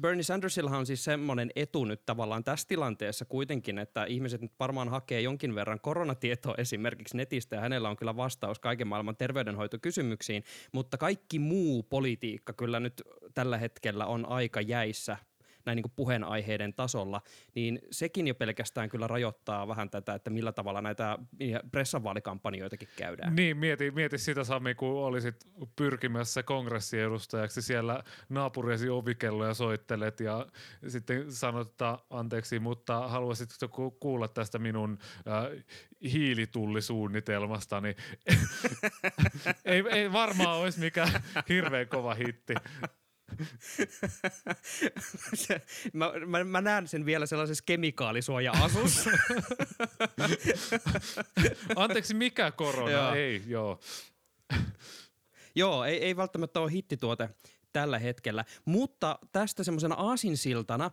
Bernie 0.00 0.22
Sandersillahan 0.22 0.78
on 0.78 0.86
siis 0.86 1.04
semmoinen 1.04 1.50
etu 1.56 1.84
nyt 1.84 2.06
tavallaan 2.06 2.44
tässä 2.44 2.68
tilanteessa 2.68 3.24
kuitenkin, 3.24 3.78
että 3.78 4.04
ihmiset 4.04 4.40
nyt 4.40 4.52
varmaan 4.60 4.88
hakee 4.88 5.20
jonkin 5.20 5.54
verran 5.54 5.80
koronatietoa 5.80 6.54
esimerkiksi 6.58 7.16
netistä, 7.16 7.56
ja 7.56 7.62
hänellä 7.62 7.88
on 7.88 7.96
kyllä 7.96 8.16
vastaus 8.16 8.58
kaiken 8.58 8.88
maailman 8.88 9.16
terveydenhoitokysymyksiin, 9.16 10.44
mutta 10.72 10.98
kaikki 10.98 11.38
muu 11.38 11.82
politiikka 11.82 12.52
kyllä 12.52 12.80
nyt 12.80 13.02
tällä 13.34 13.58
hetkellä 13.58 14.06
on 14.06 14.26
aika 14.26 14.60
jäissä 14.60 15.16
näin 15.66 15.76
niin 15.76 15.82
kuin 15.82 15.92
puheenaiheiden 15.96 16.74
tasolla, 16.74 17.20
niin 17.54 17.78
sekin 17.90 18.26
jo 18.26 18.34
pelkästään 18.34 18.88
kyllä 18.88 19.06
rajoittaa 19.06 19.68
vähän 19.68 19.90
tätä, 19.90 20.14
että 20.14 20.30
millä 20.30 20.52
tavalla 20.52 20.82
näitä 20.82 21.18
pressavaalikampanjoitakin 21.72 22.88
käydään. 22.96 23.36
Niin, 23.36 23.56
mieti, 23.56 23.90
mieti 23.90 24.18
sitä 24.18 24.44
Sami, 24.44 24.74
kun 24.74 24.88
olisit 24.88 25.48
pyrkimässä 25.76 26.42
kongressiedustajaksi 26.42 27.62
siellä 27.62 28.02
naapuriesi 28.28 28.88
ovikelloja 28.88 29.54
soittelet 29.54 30.20
ja 30.20 30.46
sitten 30.88 31.32
sanot, 31.32 31.70
että 31.70 31.98
anteeksi, 32.10 32.58
mutta 32.58 33.08
haluaisitko 33.08 33.90
kuulla 33.90 34.28
tästä 34.28 34.58
minun 34.58 34.98
äh, 35.28 35.64
hiilitullisuunnitelmasta, 36.12 37.80
niin 37.80 37.96
ei, 39.64 39.84
ei 39.90 40.12
varmaan 40.12 40.58
olisi 40.58 40.80
mikään 40.80 41.22
hirveän 41.48 41.88
kova 41.88 42.14
hitti. 42.14 42.54
mä, 45.92 46.12
mä, 46.26 46.44
mä 46.44 46.60
näen 46.60 46.88
sen 46.88 47.06
vielä 47.06 47.26
sellaisessa 47.26 47.64
kemikaalisuoja-asussa. 47.66 49.10
Anteeksi, 51.76 52.14
mikä 52.14 52.50
korona? 52.50 52.90
Joo. 52.90 53.14
Ei, 53.14 53.42
joo. 53.46 53.80
joo, 55.54 55.84
ei, 55.84 56.04
ei 56.04 56.16
välttämättä 56.16 56.60
ole 56.60 56.72
hittituote 56.72 57.28
tällä 57.72 57.98
hetkellä. 57.98 58.44
Mutta 58.64 59.18
tästä 59.32 59.64
semmoisena 59.64 59.94
aasinsiltana 59.94 60.90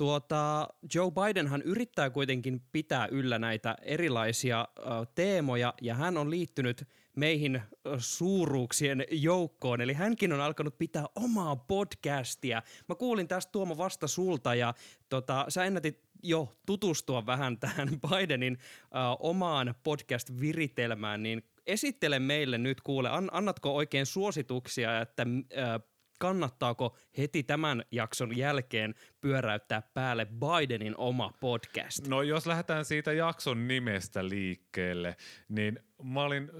Tuota, 0.00 0.68
Joe 0.94 1.10
Bidenhan 1.10 1.62
yrittää 1.62 2.10
kuitenkin 2.10 2.62
pitää 2.72 3.08
yllä 3.10 3.38
näitä 3.38 3.76
erilaisia 3.82 4.68
uh, 4.78 4.86
teemoja 5.14 5.74
ja 5.80 5.94
hän 5.94 6.16
on 6.16 6.30
liittynyt 6.30 6.88
meihin 7.20 7.62
suuruuksien 7.98 9.04
joukkoon. 9.10 9.80
Eli 9.80 9.94
hänkin 9.94 10.32
on 10.32 10.40
alkanut 10.40 10.78
pitää 10.78 11.06
omaa 11.16 11.56
podcastia. 11.56 12.62
Mä 12.88 12.94
kuulin 12.94 13.28
tästä 13.28 13.52
Tuomo 13.52 13.76
vasta 13.76 14.08
sulta 14.08 14.54
ja 14.54 14.74
tota, 15.08 15.44
sä 15.48 15.64
ennätit 15.64 16.00
jo 16.22 16.52
tutustua 16.66 17.26
vähän 17.26 17.58
tähän 17.58 17.88
Bidenin 18.08 18.54
uh, 18.54 19.28
omaan 19.28 19.74
podcast-viritelmään, 19.82 21.22
niin 21.22 21.42
esittele 21.66 22.18
meille 22.18 22.58
nyt 22.58 22.80
kuule, 22.80 23.08
an, 23.10 23.28
annatko 23.32 23.74
oikein 23.74 24.06
suosituksia, 24.06 25.00
että 25.00 25.22
uh, 25.22 25.90
kannattaako 26.18 26.96
heti 27.18 27.42
tämän 27.42 27.84
jakson 27.90 28.36
jälkeen 28.36 28.94
pyöräyttää 29.20 29.82
päälle 29.94 30.26
Bidenin 30.26 30.96
oma 30.96 31.32
podcast? 31.40 32.08
No 32.08 32.22
jos 32.22 32.46
lähdetään 32.46 32.84
siitä 32.84 33.12
jakson 33.12 33.68
nimestä 33.68 34.28
liikkeelle, 34.28 35.16
niin 35.48 35.78
mä 36.02 36.22
olin 36.22 36.50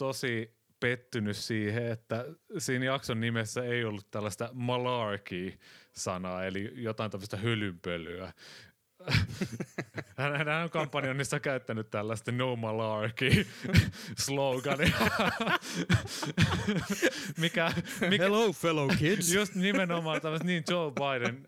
tosi 0.00 0.56
pettynyt 0.80 1.36
siihen, 1.36 1.86
että 1.86 2.24
siinä 2.58 2.84
jakson 2.84 3.20
nimessä 3.20 3.64
ei 3.64 3.84
ollut 3.84 4.10
tällaista 4.10 4.50
malarkey-sanaa, 4.52 6.44
eli 6.44 6.72
jotain 6.74 7.10
tällaista 7.10 7.36
hölynpölyä. 7.36 8.32
hän, 10.16 10.36
hän 10.36 10.62
on 10.62 10.70
kampanjonissa 10.70 11.40
käyttänyt 11.40 11.90
tällaista 11.90 12.32
no 12.32 12.56
malarkey 12.56 13.46
slogania. 14.18 14.96
mikä, 17.42 17.72
mikä, 18.10 18.24
Hello 18.24 18.52
fellow 18.52 18.90
kids. 18.98 19.32
Just 19.32 19.54
nimenomaan 19.54 20.20
tämmöistä 20.20 20.46
niin 20.46 20.64
Joe 20.70 20.92
Biden 20.92 21.46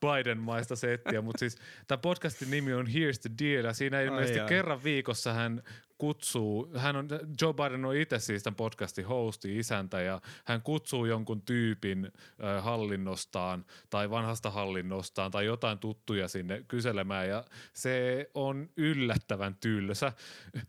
Biden-maista 0.00 0.76
settiä, 0.76 1.20
mutta 1.20 1.38
siis 1.38 1.58
tämä 1.86 1.98
podcastin 1.98 2.50
nimi 2.50 2.72
on 2.72 2.86
Here's 2.86 3.18
the 3.22 3.30
Deal 3.44 3.64
ja 3.64 3.72
siinä 3.72 4.00
ilmeisesti 4.00 4.38
ai, 4.38 4.42
ai. 4.42 4.48
kerran 4.48 4.84
viikossa 4.84 5.32
hän 5.32 5.62
kutsuu, 6.00 6.70
hän 6.76 6.96
on, 6.96 7.08
Joe 7.40 7.52
Biden 7.54 7.84
on 7.84 7.96
itse 7.96 8.18
siis 8.18 8.42
tämän 8.42 8.56
podcastin 8.56 9.06
hosti, 9.06 9.58
isäntä, 9.58 10.00
ja 10.00 10.20
hän 10.44 10.62
kutsuu 10.62 11.04
jonkun 11.04 11.42
tyypin 11.42 12.04
äh, 12.04 12.64
hallinnostaan 12.64 13.64
tai 13.90 14.10
vanhasta 14.10 14.50
hallinnostaan 14.50 15.30
tai 15.30 15.44
jotain 15.44 15.78
tuttuja 15.78 16.28
sinne 16.28 16.64
kyselemään, 16.68 17.28
ja 17.28 17.44
se 17.72 18.30
on 18.34 18.68
yllättävän 18.76 19.54
tylsä. 19.54 20.12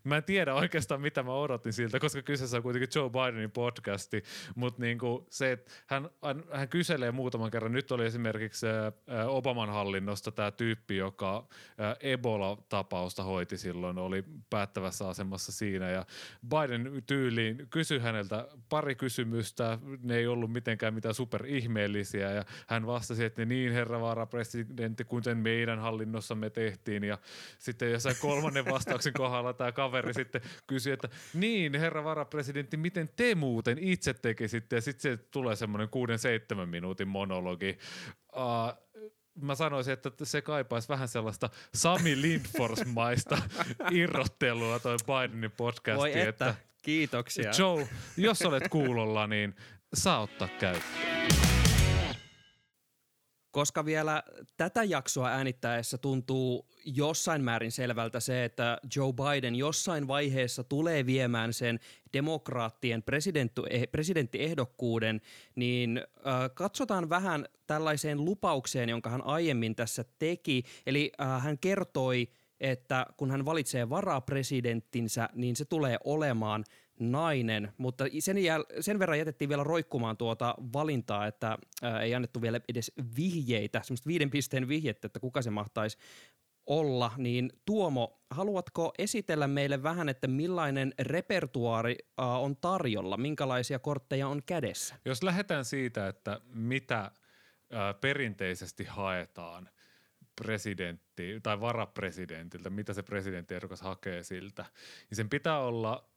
Mä 0.04 0.16
en 0.16 0.24
tiedä 0.24 0.54
oikeastaan, 0.54 1.00
mitä 1.00 1.22
mä 1.22 1.34
odotin 1.34 1.72
siltä, 1.72 2.00
koska 2.00 2.22
kyseessä 2.22 2.56
on 2.56 2.62
kuitenkin 2.62 2.90
Joe 2.94 3.10
Bidenin 3.10 3.50
podcasti, 3.50 4.22
mutta 4.54 4.82
niinku 4.82 5.26
se, 5.30 5.52
että 5.52 5.72
hän, 5.86 6.10
hän, 6.52 6.68
kyselee 6.68 7.10
muutaman 7.10 7.50
kerran. 7.50 7.72
Nyt 7.72 7.92
oli 7.92 8.06
esimerkiksi 8.06 8.66
äh, 8.66 9.28
Obaman 9.28 9.68
hallinnosta 9.68 10.32
tämä 10.32 10.50
tyyppi, 10.50 10.96
joka 10.96 11.46
Ebola-tapausta 12.00 13.22
hoiti 13.22 13.58
silloin, 13.58 13.98
oli 13.98 14.24
päättävässä 14.50 15.08
asemassa 15.08 15.21
asemassa 15.22 15.52
siinä. 15.52 15.90
Ja 15.90 16.06
Biden 16.48 17.02
tyyliin 17.06 17.66
kysyi 17.70 17.98
häneltä 17.98 18.48
pari 18.68 18.94
kysymystä, 18.94 19.78
ne 20.02 20.16
ei 20.16 20.26
ollut 20.26 20.52
mitenkään 20.52 20.94
mitään 20.94 21.14
superihmeellisiä. 21.14 22.30
Ja 22.30 22.44
hän 22.66 22.86
vastasi, 22.86 23.24
että 23.24 23.44
niin 23.44 23.72
herra 23.72 24.00
varapresidentti, 24.00 25.04
kuten 25.04 25.38
meidän 25.38 25.78
hallinnossamme 25.78 26.50
tehtiin. 26.50 27.04
Ja 27.04 27.18
sitten 27.58 27.92
jossain 27.92 28.16
kolmannen 28.20 28.64
vastauksen 28.64 29.12
kohdalla 29.12 29.52
tämä 29.52 29.72
kaveri 29.72 30.14
sitten 30.14 30.40
kysyi, 30.66 30.92
että 30.92 31.08
niin 31.34 31.74
herra 31.74 32.04
varapresidentti, 32.04 32.76
miten 32.76 33.08
te 33.16 33.34
muuten 33.34 33.78
itse 33.78 34.14
tekisitte? 34.14 34.76
Ja 34.76 34.82
sitten 34.82 35.18
se 35.18 35.24
tulee 35.30 35.56
semmoinen 35.56 35.88
kuuden 35.88 36.18
seitsemän 36.18 36.68
minuutin 36.68 37.08
monologi. 37.08 37.78
Uh, 38.36 38.91
mä 39.46 39.54
sanoisin, 39.54 39.92
että 39.92 40.10
se 40.22 40.42
kaipaisi 40.42 40.88
vähän 40.88 41.08
sellaista 41.08 41.50
Sami 41.74 42.14
Lindfors-maista 42.22 43.38
irrottelua 43.90 44.78
toi 44.78 44.96
Bidenin 45.06 45.50
podcasti. 45.50 45.98
Voi 45.98 46.18
että, 46.18 46.48
että 46.48 46.54
kiitoksia. 46.82 47.50
Joe, 47.58 47.88
jos 48.16 48.42
olet 48.42 48.68
kuulolla, 48.68 49.26
niin 49.26 49.56
saa 49.94 50.20
ottaa 50.20 50.48
käyttöön. 50.48 51.51
Koska 53.52 53.84
vielä 53.84 54.22
tätä 54.56 54.84
jaksoa 54.84 55.28
äänittäessä 55.28 55.98
tuntuu 55.98 56.66
jossain 56.84 57.44
määrin 57.44 57.72
selvältä 57.72 58.20
se, 58.20 58.44
että 58.44 58.78
Joe 58.96 59.12
Biden 59.12 59.54
jossain 59.54 60.08
vaiheessa 60.08 60.64
tulee 60.64 61.06
viemään 61.06 61.52
sen 61.52 61.80
demokraattien 62.12 63.02
presidenttiehdokkuuden, 63.92 65.20
niin 65.54 65.98
äh, 65.98 66.50
katsotaan 66.54 67.08
vähän 67.08 67.46
tällaiseen 67.66 68.24
lupaukseen, 68.24 68.88
jonka 68.88 69.10
hän 69.10 69.26
aiemmin 69.26 69.74
tässä 69.74 70.04
teki. 70.18 70.62
Eli 70.86 71.12
äh, 71.20 71.42
hän 71.42 71.58
kertoi, 71.58 72.28
että 72.60 73.06
kun 73.16 73.30
hän 73.30 73.44
valitsee 73.44 73.90
varapresidenttinsä, 73.90 75.28
niin 75.34 75.56
se 75.56 75.64
tulee 75.64 75.98
olemaan– 76.04 76.64
nainen, 77.00 77.72
mutta 77.78 78.04
sen, 78.18 78.36
jäl- 78.36 78.80
sen 78.80 78.98
verran 78.98 79.18
jätettiin 79.18 79.48
vielä 79.48 79.64
roikkumaan 79.64 80.16
tuota 80.16 80.54
valintaa, 80.72 81.26
että 81.26 81.58
ää, 81.82 82.02
ei 82.02 82.14
annettu 82.14 82.42
vielä 82.42 82.60
edes 82.68 82.92
vihjeitä, 83.16 83.80
semmoista 83.84 84.06
viiden 84.06 84.30
pisteen 84.30 84.68
vihjettä, 84.68 85.06
että 85.06 85.20
kuka 85.20 85.42
se 85.42 85.50
mahtaisi 85.50 85.98
olla, 86.66 87.12
niin 87.16 87.52
Tuomo, 87.66 88.20
haluatko 88.30 88.92
esitellä 88.98 89.48
meille 89.48 89.82
vähän, 89.82 90.08
että 90.08 90.26
millainen 90.26 90.94
repertuaari 90.98 91.96
äh, 92.20 92.26
on 92.26 92.56
tarjolla, 92.56 93.16
minkälaisia 93.16 93.78
kortteja 93.78 94.28
on 94.28 94.42
kädessä? 94.46 94.94
Jos 95.04 95.22
lähdetään 95.22 95.64
siitä, 95.64 96.08
että 96.08 96.40
mitä 96.54 97.10
ää, 97.72 97.94
perinteisesti 97.94 98.84
haetaan 98.84 99.68
presidentti 100.42 101.40
tai 101.42 101.60
varapresidentiltä, 101.60 102.70
mitä 102.70 102.92
se 102.92 103.02
presidenttiehdokas 103.02 103.80
hakee 103.80 104.22
siltä, 104.22 104.64
niin 105.10 105.16
sen 105.16 105.28
pitää 105.28 105.58
olla 105.58 106.11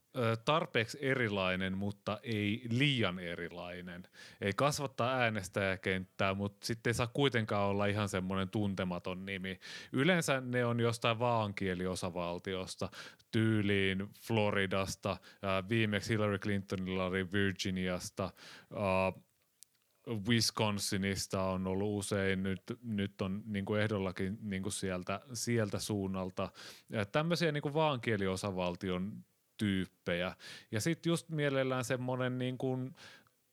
tarpeeksi 0.45 0.97
erilainen, 1.01 1.77
mutta 1.77 2.19
ei 2.23 2.61
liian 2.69 3.19
erilainen. 3.19 4.03
Ei 4.41 4.53
kasvattaa 4.55 5.17
äänestäjäkenttää, 5.17 6.33
mutta 6.33 6.65
sitten 6.65 6.89
ei 6.89 6.93
saa 6.93 7.07
kuitenkaan 7.07 7.67
olla 7.67 7.85
ihan 7.85 8.09
semmoinen 8.09 8.49
tuntematon 8.49 9.25
nimi. 9.25 9.59
Yleensä 9.91 10.41
ne 10.41 10.65
on 10.65 10.79
jostain 10.79 11.19
vaankieliosavaltiosta, 11.19 12.89
tyyliin 13.31 14.09
Floridasta, 14.21 15.17
viimeksi 15.69 16.13
Hillary 16.13 16.39
Clintonilla 16.39 17.05
oli 17.05 17.31
Virginiasta, 17.31 18.31
Wisconsinista 20.27 21.43
on 21.43 21.67
ollut 21.67 21.97
usein, 21.99 22.43
nyt, 22.43 22.61
nyt 22.83 23.21
on 23.21 23.43
niin 23.45 23.65
kuin 23.65 23.81
ehdollakin 23.81 24.37
niin 24.41 24.63
kuin 24.63 24.73
sieltä, 24.73 25.21
sieltä 25.33 25.79
suunnalta. 25.79 26.51
Tämmöisiä 27.11 27.51
niin 27.51 27.61
kuin 27.61 27.73
vaankieliosavaltion 27.73 29.25
tyyppejä. 29.57 30.35
Ja 30.71 30.81
sitten 30.81 31.09
just 31.09 31.29
mielellään 31.29 31.83
semmoinen 31.83 32.37
niin 32.37 32.57
kuin 32.57 32.95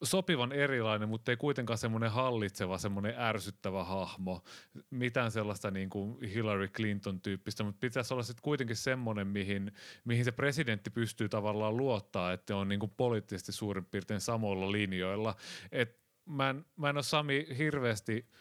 sopivan 0.02 0.52
erilainen, 0.52 1.08
mutta 1.08 1.32
ei 1.32 1.36
kuitenkaan 1.36 1.78
semmoinen 1.78 2.10
hallitseva, 2.10 2.78
semmoinen 2.78 3.14
ärsyttävä 3.18 3.84
hahmo. 3.84 4.44
Mitään 4.90 5.30
sellaista 5.30 5.70
niin 5.70 5.90
kuin 5.90 6.22
Hillary 6.22 6.68
Clinton-tyyppistä, 6.68 7.64
mutta 7.64 7.78
pitäisi 7.80 8.14
olla 8.14 8.22
sitten 8.22 8.42
kuitenkin 8.42 8.76
semmoinen, 8.76 9.26
mihin, 9.26 9.72
mihin 10.04 10.24
se 10.24 10.32
presidentti 10.32 10.90
pystyy 10.90 11.28
tavallaan 11.28 11.76
luottaa, 11.76 12.32
että 12.32 12.56
on 12.56 12.68
niin 12.68 12.80
kuin 12.80 12.92
poliittisesti 12.96 13.52
suurin 13.52 13.84
piirtein 13.84 14.20
samoilla 14.20 14.72
linjoilla. 14.72 15.34
Et 15.72 15.98
mä, 16.26 16.50
en, 16.50 16.64
mä 16.76 16.90
en 16.90 16.96
ole 16.96 17.02
Sami 17.02 17.46
hirveästi– 17.58 18.26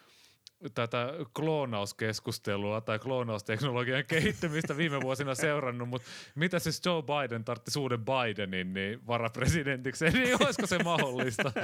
tätä 0.73 1.13
kloonauskeskustelua 1.33 2.81
tai 2.81 2.99
kloonausteknologian 2.99 4.05
kehittymistä 4.05 4.77
viime 4.77 5.01
vuosina 5.01 5.35
seurannut, 5.35 5.89
mutta 5.89 6.07
mitä 6.35 6.59
siis 6.59 6.81
Joe 6.85 7.03
Biden 7.03 7.43
tartti 7.43 7.79
uuden 7.79 8.05
Bidenin 8.05 8.73
niin 8.73 9.07
varapresidentiksi, 9.07 10.05
niin 10.09 10.43
olisiko 10.43 10.67
se 10.67 10.83
mahdollista? 10.83 11.51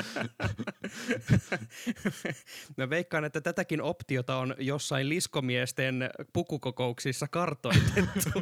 Mä 2.78 2.90
veikkaan, 2.90 3.26
että 3.26 3.42
tätäkin 3.42 3.82
optiota 3.82 4.36
on 4.38 4.56
jossain 4.58 5.10
liskomiesten 5.10 6.10
pukukokouksissa 6.34 7.28
kartoitettu. 7.28 8.42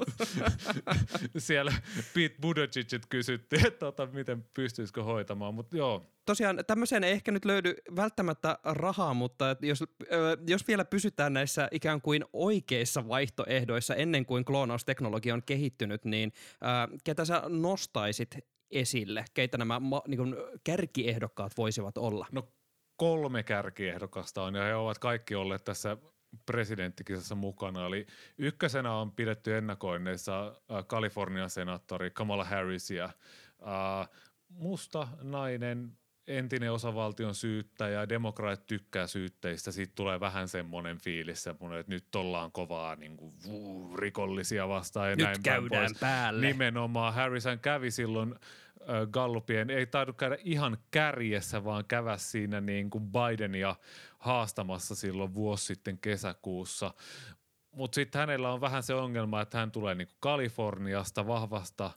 Siellä 1.37 1.73
Pete 2.13 2.35
Buttigiegit 2.41 3.05
kysyttiin, 3.09 3.67
että 3.67 3.79
tota, 3.79 4.05
miten 4.05 4.45
pystyisikö 4.53 5.03
hoitamaan, 5.03 5.53
mutta 5.53 5.77
joo, 5.77 6.14
tosiaan 6.25 6.59
tämmöiseen 6.67 7.03
ei 7.03 7.11
ehkä 7.11 7.31
nyt 7.31 7.45
löydy 7.45 7.75
välttämättä 7.95 8.59
rahaa, 8.63 9.13
mutta 9.13 9.55
jos, 9.61 9.83
jos 10.47 10.67
vielä 10.67 10.85
pysytään 10.85 11.33
näissä 11.33 11.67
ikään 11.71 12.01
kuin 12.01 12.25
oikeissa 12.33 13.07
vaihtoehdoissa 13.07 13.95
ennen 13.95 14.25
kuin 14.25 14.45
kloonausteknologia 14.45 15.33
on 15.33 15.43
kehittynyt, 15.43 16.05
niin 16.05 16.33
ketä 17.03 17.25
sä 17.25 17.41
nostaisit 17.47 18.37
esille? 18.71 19.25
Keitä 19.33 19.57
nämä 19.57 19.81
niin 20.07 20.17
kuin, 20.17 20.35
kärkiehdokkaat 20.63 21.51
voisivat 21.57 21.97
olla? 21.97 22.27
No 22.31 22.47
kolme 22.95 23.43
kärkiehdokasta 23.43 24.43
on 24.43 24.55
ja 24.55 24.63
he 24.63 24.75
ovat 24.75 24.99
kaikki 24.99 25.35
olleet 25.35 25.63
tässä 25.63 25.97
presidenttikisassa 26.45 27.35
mukana. 27.35 27.85
Eli 27.85 28.05
ykkösenä 28.37 28.93
on 28.93 29.11
pidetty 29.11 29.57
ennakoinneissa 29.57 30.61
Kalifornian 30.87 31.49
senaattori 31.49 32.11
Kamala 32.11 32.43
Harris 32.43 32.91
ja 32.91 33.09
musta 34.49 35.07
nainen 35.21 35.97
entinen 36.27 36.71
osavaltion 36.71 37.35
syyttäjä, 37.35 38.09
demokraat 38.09 38.65
tykkää 38.65 39.07
syytteistä, 39.07 39.71
siitä 39.71 39.93
tulee 39.95 40.19
vähän 40.19 40.47
semmoinen 40.47 40.97
fiilis, 40.97 41.43
semmoinen, 41.43 41.79
että 41.79 41.91
nyt 41.91 42.15
ollaan 42.15 42.51
kovaa 42.51 42.95
niin 42.95 43.17
kuin, 43.17 43.33
vuu, 43.45 43.97
rikollisia 43.97 44.67
vastaan 44.67 45.09
ja 45.09 45.15
nyt 45.15 45.25
näin 45.25 45.43
käydään 45.43 45.85
pois. 45.87 45.99
päälle. 45.99 46.45
Nimenomaan 46.45 47.13
Harrison 47.13 47.59
kävi 47.59 47.91
silloin 47.91 48.35
äh, 48.35 49.07
Gallupien, 49.11 49.69
ei 49.69 49.85
taidu 49.85 50.13
käydä 50.13 50.37
ihan 50.43 50.77
kärjessä, 50.91 51.63
vaan 51.63 51.85
kävä 51.87 52.17
siinä 52.17 52.61
niin 52.61 52.89
kuin 52.89 53.03
Bidenia 53.11 53.75
haastamassa 54.19 54.95
silloin 54.95 55.33
vuosi 55.33 55.65
sitten 55.65 55.97
kesäkuussa. 55.97 56.93
Mutta 57.71 57.95
sitten 57.95 58.19
hänellä 58.19 58.51
on 58.51 58.61
vähän 58.61 58.83
se 58.83 58.93
ongelma, 58.93 59.41
että 59.41 59.57
hän 59.57 59.71
tulee 59.71 59.95
niin 59.95 60.07
kuin 60.07 60.17
Kaliforniasta, 60.19 61.27
vahvasta 61.27 61.91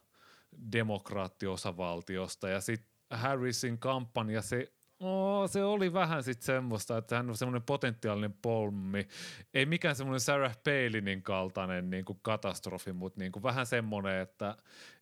demokraattiosavaltiosta 0.72 2.48
ja 2.48 2.60
sitten 2.60 2.97
Harrisin 3.10 3.78
kampanja, 3.78 4.42
se 4.42 4.72
Oh, 5.00 5.50
se 5.50 5.64
oli 5.64 5.92
vähän 5.92 6.22
sitten 6.22 6.46
semmoista, 6.46 6.98
että 6.98 7.16
hän 7.16 7.30
on 7.30 7.36
semmoinen 7.36 7.62
potentiaalinen 7.62 8.34
pommi. 8.42 9.08
Ei 9.54 9.66
mikään 9.66 9.96
semmoinen 9.96 10.20
Sarah 10.20 10.56
Palinin 10.64 11.22
kaltainen 11.22 11.90
niin 11.90 12.04
kuin 12.04 12.18
katastrofi, 12.22 12.92
mutta 12.92 13.20
niin 13.20 13.32
kuin 13.32 13.42
vähän 13.42 13.66
semmoinen, 13.66 14.20
että, 14.20 14.56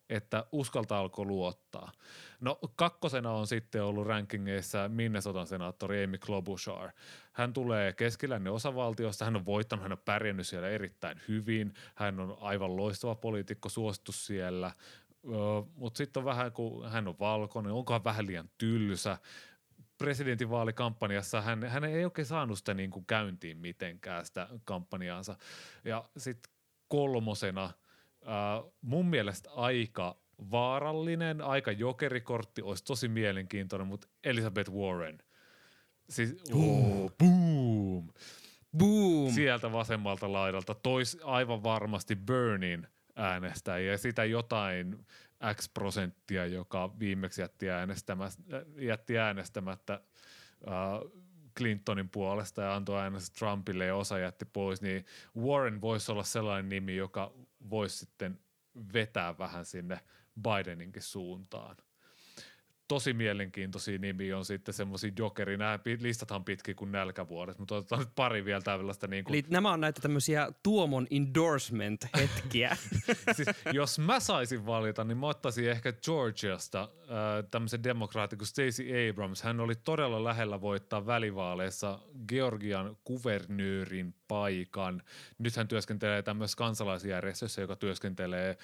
että 0.09 0.45
uskalta 0.51 0.99
alkoi 0.99 1.25
luottaa. 1.25 1.91
No 2.41 2.59
kakkosena 2.75 3.31
on 3.31 3.47
sitten 3.47 3.83
ollut 3.83 4.07
rankingeissa 4.07 4.89
Minnesotan 4.89 5.47
senaattori 5.47 6.03
Amy 6.03 6.17
Klobuchar. 6.17 6.91
Hän 7.31 7.53
tulee 7.53 7.93
keskilännen 7.93 8.53
osavaltiosta, 8.53 9.25
hän 9.25 9.35
on 9.35 9.45
voittanut, 9.45 9.83
hän 9.83 9.91
on 9.91 10.01
pärjännyt 10.05 10.47
siellä 10.47 10.69
erittäin 10.69 11.21
hyvin, 11.27 11.73
hän 11.95 12.19
on 12.19 12.37
aivan 12.39 12.77
loistava 12.77 13.15
poliitikko, 13.15 13.69
suosittu 13.69 14.11
siellä– 14.11 14.71
mutta 15.75 15.97
sitten 15.97 16.21
on 16.21 16.25
vähän, 16.25 16.51
kun 16.51 16.89
hän 16.89 17.07
on 17.07 17.19
valkoinen, 17.19 17.73
onkohan 17.73 18.03
vähän 18.03 18.27
liian 18.27 18.49
tylsä. 18.57 19.17
Presidentinvaalikampanjassa 19.97 21.41
hän, 21.41 21.63
hän 21.63 21.83
ei 21.83 22.05
oikein 22.05 22.25
saanut 22.25 22.57
sitä 22.57 22.73
niin 22.73 22.91
kuin 22.91 23.05
käyntiin 23.05 23.57
mitenkään 23.57 24.25
sitä 24.25 24.47
kampanjaansa. 24.65 25.37
Ja 25.85 26.09
sitten 26.17 26.53
kolmosena 26.87 27.63
äh, 27.63 28.71
mun 28.81 29.05
mielestä 29.05 29.49
aika 29.51 30.17
vaarallinen, 30.51 31.41
aika 31.41 31.71
jokerikortti, 31.71 32.61
olisi 32.61 32.83
tosi 32.83 33.07
mielenkiintoinen, 33.07 33.87
mutta 33.87 34.07
Elizabeth 34.23 34.71
Warren. 34.71 35.17
Siis, 36.09 36.35
oh, 36.53 37.11
boom. 37.17 38.07
Boom. 38.77 39.31
Sieltä 39.31 39.71
vasemmalta 39.71 40.31
laidalta 40.33 40.75
tois 40.75 41.17
aivan 41.23 41.63
varmasti 41.63 42.15
Burnin 42.15 42.87
äänestäjiä 43.17 43.91
ja 43.91 43.97
sitä 43.97 44.25
jotain 44.25 45.05
X 45.53 45.69
prosenttia, 45.73 46.45
joka 46.45 46.99
viimeksi 46.99 47.41
jätti, 47.41 47.69
äänestämättä, 47.69 48.65
jätti 48.77 49.17
äänestämättä 49.17 49.93
äh, 49.93 51.11
Clintonin 51.57 52.09
puolesta 52.09 52.61
ja 52.61 52.75
antoi 52.75 53.01
äänestä 53.01 53.39
Trumpille 53.39 53.85
ja 53.85 53.95
osa 53.95 54.19
jätti 54.19 54.45
pois, 54.45 54.81
niin 54.81 55.05
Warren 55.37 55.81
voisi 55.81 56.11
olla 56.11 56.23
sellainen 56.23 56.69
nimi, 56.69 56.95
joka 56.95 57.33
voisi 57.69 57.97
sitten 57.97 58.39
vetää 58.93 59.37
vähän 59.37 59.65
sinne 59.65 59.99
Bideninkin 60.41 61.01
suuntaan 61.01 61.75
tosi 62.87 63.13
mielenkiintoisia 63.13 63.97
nimiä 63.97 64.37
on 64.37 64.45
sitten 64.45 64.73
semmoisia 64.73 65.11
jokeri. 65.19 65.57
Nämä 65.57 65.79
listathan 65.99 66.43
pitki 66.43 66.73
kuin 66.73 66.91
nälkävuodet, 66.91 67.59
mutta 67.59 67.75
otetaan 67.75 67.99
nyt 67.99 68.15
pari 68.15 68.45
vielä 68.45 68.61
tällaista. 68.61 69.07
Niin 69.07 69.23
kuin... 69.23 69.33
Eli 69.33 69.45
nämä 69.49 69.71
on 69.71 69.81
näitä 69.81 70.01
tämmöisiä 70.01 70.51
Tuomon 70.63 71.07
endorsement-hetkiä. 71.09 72.77
siis, 73.35 73.47
jos 73.73 73.99
mä 73.99 74.19
saisin 74.19 74.65
valita, 74.65 75.03
niin 75.03 75.17
mä 75.17 75.27
ottaisin 75.27 75.69
ehkä 75.69 75.93
Georgiasta 75.93 76.81
äh, 76.81 77.49
tämmöisen 77.51 77.83
demokraatin 77.83 78.39
kuin 78.39 78.47
Stacey 78.47 79.09
Abrams. 79.09 79.41
Hän 79.41 79.59
oli 79.59 79.75
todella 79.75 80.23
lähellä 80.23 80.61
voittaa 80.61 81.05
välivaaleissa 81.05 81.99
Georgian 82.27 82.97
kuvernöörin 83.03 84.16
paikan. 84.27 85.03
Nyt 85.37 85.55
hän 85.55 85.67
työskentelee 85.67 86.21
tämmöisessä 86.21 86.57
kansalaisjärjestössä, 86.57 87.61
joka 87.61 87.75
työskentelee 87.75 88.57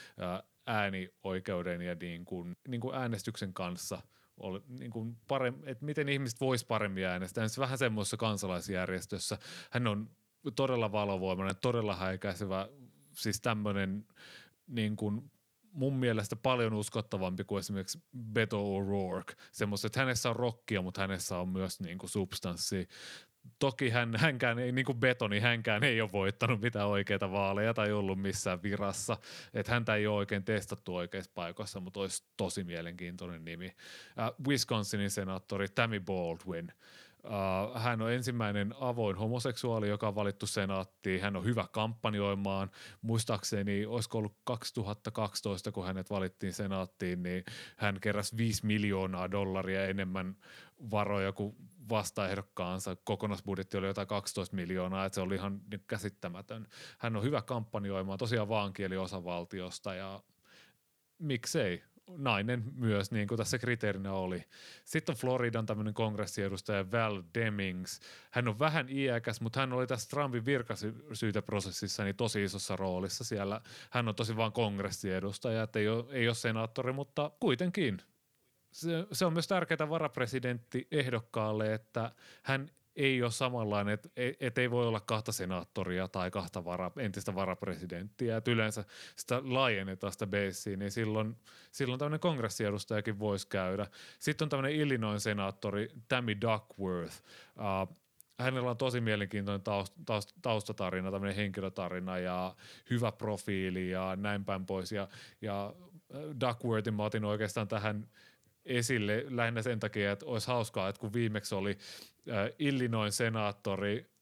äänioikeuden 0.68 1.82
ja 1.82 1.96
niin 1.96 2.26
kuin, 2.26 2.58
niin 2.68 2.82
kuin 2.82 2.96
äänestyksen 2.96 3.54
kanssa 3.54 4.02
oli, 4.38 4.62
niin 4.68 4.92
kuin 4.92 5.18
paremmin, 5.28 5.70
että 5.70 5.86
miten 5.86 6.10
ihmiset 6.10 6.42
vois 6.42 6.66
paremmin 6.66 7.06
äänestää. 7.06 7.48
Se 7.48 7.62
vähän 7.62 7.78
semmoisessa 7.78 8.18
kansalaisjärjestössä. 8.18 9.38
Hän 9.72 9.88
on 9.88 10.10
todella 10.56 10.92
valovoimainen, 10.92 11.56
todella 11.62 11.96
häikäisevä, 11.96 12.70
siis 13.14 13.42
tämmöinen 13.42 14.06
niin 14.68 14.96
kuin 14.96 15.32
mun 15.72 15.96
mielestä 15.96 16.36
paljon 16.36 16.74
uskottavampi 16.74 17.44
kuin 17.44 17.60
esimerkiksi 17.60 18.04
Beto 18.34 18.64
O'Rourke. 18.64 19.36
Semmoista, 19.52 19.88
että 19.88 20.00
hänessä 20.00 20.30
on 20.30 20.36
rockia, 20.36 20.82
mutta 20.82 21.02
hänessä 21.02 21.38
on 21.38 21.50
myös 21.50 21.80
niin 21.80 21.98
kuin 21.98 22.10
substanssia 22.10 22.86
toki 23.60 23.90
hän, 23.90 24.16
hänkään 24.16 24.60
ei, 24.60 24.72
niin 24.72 24.86
kuin 24.86 25.00
Betoni, 25.00 25.40
hänkään 25.40 25.84
ei 25.84 26.02
ole 26.02 26.12
voittanut 26.12 26.62
mitään 26.62 26.88
oikeita 26.88 27.32
vaaleja 27.32 27.74
tai 27.74 27.92
ollut 27.92 28.22
missään 28.22 28.64
virassa. 28.64 29.18
Että 29.54 29.72
häntä 29.72 29.96
ei 29.96 30.08
ole 30.08 30.18
oikein 30.18 30.44
testattu 30.44 30.96
oikeissa 30.96 31.32
paikoissa, 31.34 31.80
mutta 31.80 32.00
olisi 32.00 32.24
tosi 32.38 32.64
mielenkiintoinen 32.64 33.46
nimi. 33.46 33.66
Uh, 33.68 34.48
Wisconsinin 34.48 35.12
senaattori 35.12 35.68
Tammy 35.68 36.00
Baldwin. 36.00 36.72
Uh, 37.24 37.82
hän 37.82 38.02
on 38.02 38.12
ensimmäinen 38.12 38.74
avoin 38.80 39.18
homoseksuaali, 39.18 39.90
joka 39.90 40.08
on 40.08 40.16
valittu 40.16 40.48
senaattiin. 40.48 41.22
Hän 41.22 41.36
on 41.36 41.46
hyvä 41.46 41.68
kampanjoimaan. 41.72 42.72
Muistaakseni, 43.02 43.86
olisiko 43.86 44.18
ollut 44.18 44.38
2012, 44.44 45.72
kun 45.72 45.86
hänet 45.86 46.10
valittiin 46.10 46.54
senaattiin, 46.54 47.24
niin 47.24 47.44
hän 47.78 48.00
keräsi 48.02 48.38
5 48.38 48.66
miljoonaa 48.66 49.32
dollaria 49.32 49.86
enemmän 49.86 50.36
varoja 50.92 51.32
kuin 51.32 51.56
vastaehdokkaansa. 51.90 52.96
Kokonaisbudjetti 53.04 53.78
oli 53.78 53.88
jotain 53.88 54.08
12 54.08 54.56
miljoonaa, 54.56 55.06
että 55.06 55.16
se 55.16 55.22
oli 55.22 55.36
ihan 55.36 55.62
käsittämätön. 55.88 56.68
Hän 56.98 57.16
on 57.16 57.24
hyvä 57.24 57.42
kampanjoimaan, 57.42 58.18
tosiaan 58.18 58.50
vaankieli 58.50 58.98
osavaltiosta 58.98 59.94
ja 59.94 60.24
miksei 61.20 61.84
nainen 62.08 62.64
myös, 62.76 63.12
niin 63.12 63.28
kuin 63.28 63.38
tässä 63.38 63.58
kriteerinä 63.58 64.14
oli. 64.14 64.44
Sitten 64.86 65.14
on 65.14 65.18
Floridan 65.18 65.66
tämmöinen 65.66 65.94
kongressiedustaja 65.94 66.92
Val 66.92 67.24
Demings. 67.34 68.00
Hän 68.32 68.48
on 68.48 68.60
vähän 68.60 68.90
iäkäs, 68.90 69.42
mutta 69.42 69.60
hän 69.60 69.74
oli 69.74 69.88
tässä 69.88 70.10
Trumpin 70.10 70.46
virkasyyteprosessissa 70.46 72.04
niin 72.04 72.16
tosi 72.16 72.44
isossa 72.44 72.76
roolissa 72.76 73.24
siellä. 73.24 73.62
Hän 73.90 74.08
on 74.08 74.16
tosi 74.16 74.38
vaan 74.38 74.52
kongressiedustaja, 74.52 75.64
että 75.64 75.80
ei 75.80 75.88
ole, 75.88 76.06
ei 76.10 76.28
ole 76.28 76.36
senaattori, 76.36 76.94
mutta 76.94 77.32
kuitenkin. 77.40 78.02
Se, 78.72 79.08
se 79.12 79.26
on 79.26 79.34
myös 79.34 79.48
tärkeää 79.48 79.90
varapresidentti 79.90 80.88
ehdokkaalle, 80.92 81.74
että 81.74 82.12
hän 82.44 82.70
ei 82.96 83.24
ole 83.24 83.32
samanlainen, 83.32 83.94
että 83.94 84.10
et 84.40 84.58
ei 84.58 84.72
voi 84.72 84.88
olla 84.88 85.00
kahta 85.00 85.32
senaattoria 85.32 86.08
tai 86.08 86.32
kahta 86.32 86.66
vara, 86.66 86.92
entistä 86.98 87.36
varapresidenttiä. 87.36 88.38
Et 88.38 88.48
yleensä 88.48 88.84
sitä 89.16 89.42
laajennetaan 89.44 90.14
sitä 90.14 90.28
basea, 90.28 90.78
niin 90.78 90.92
silloin, 90.92 91.36
silloin 91.72 92.00
tämmöinen 92.00 92.20
kongressiedustajakin 92.20 93.20
voisi 93.20 93.48
käydä. 93.48 93.88
Sitten 94.20 94.46
on 94.46 94.50
tämmöinen 94.50 94.80
Illinois 94.80 95.24
senaattori 95.24 95.90
Tammy 96.08 96.38
Duckworth. 96.42 97.16
Uh, 97.58 97.96
hänellä 98.40 98.70
on 98.70 98.78
tosi 98.78 99.02
mielenkiintoinen 99.02 99.62
taust, 99.62 99.94
taust, 100.06 100.32
taustatarina, 100.42 101.12
tämmöinen 101.12 101.36
henkilötarina 101.36 102.18
ja 102.18 102.56
hyvä 102.90 103.12
profiili 103.12 103.90
ja 103.90 104.16
näin 104.16 104.46
päin 104.46 104.66
pois. 104.66 104.92
Ja, 104.92 105.08
ja 105.42 105.74
Duckworthin 106.42 106.94
mä 106.94 107.04
otin 107.04 107.26
oikeastaan 107.26 107.68
tähän 107.68 108.08
esille 108.66 109.26
lähinnä 109.30 109.62
sen 109.62 109.80
takia, 109.80 110.12
että 110.12 110.26
olisi 110.26 110.48
hauskaa, 110.48 110.90
että 110.90 111.00
kun 111.00 111.14
viimeksi 111.14 111.56
oli 111.56 111.78
Illinois 112.60 113.18
senaattori 113.18 114.14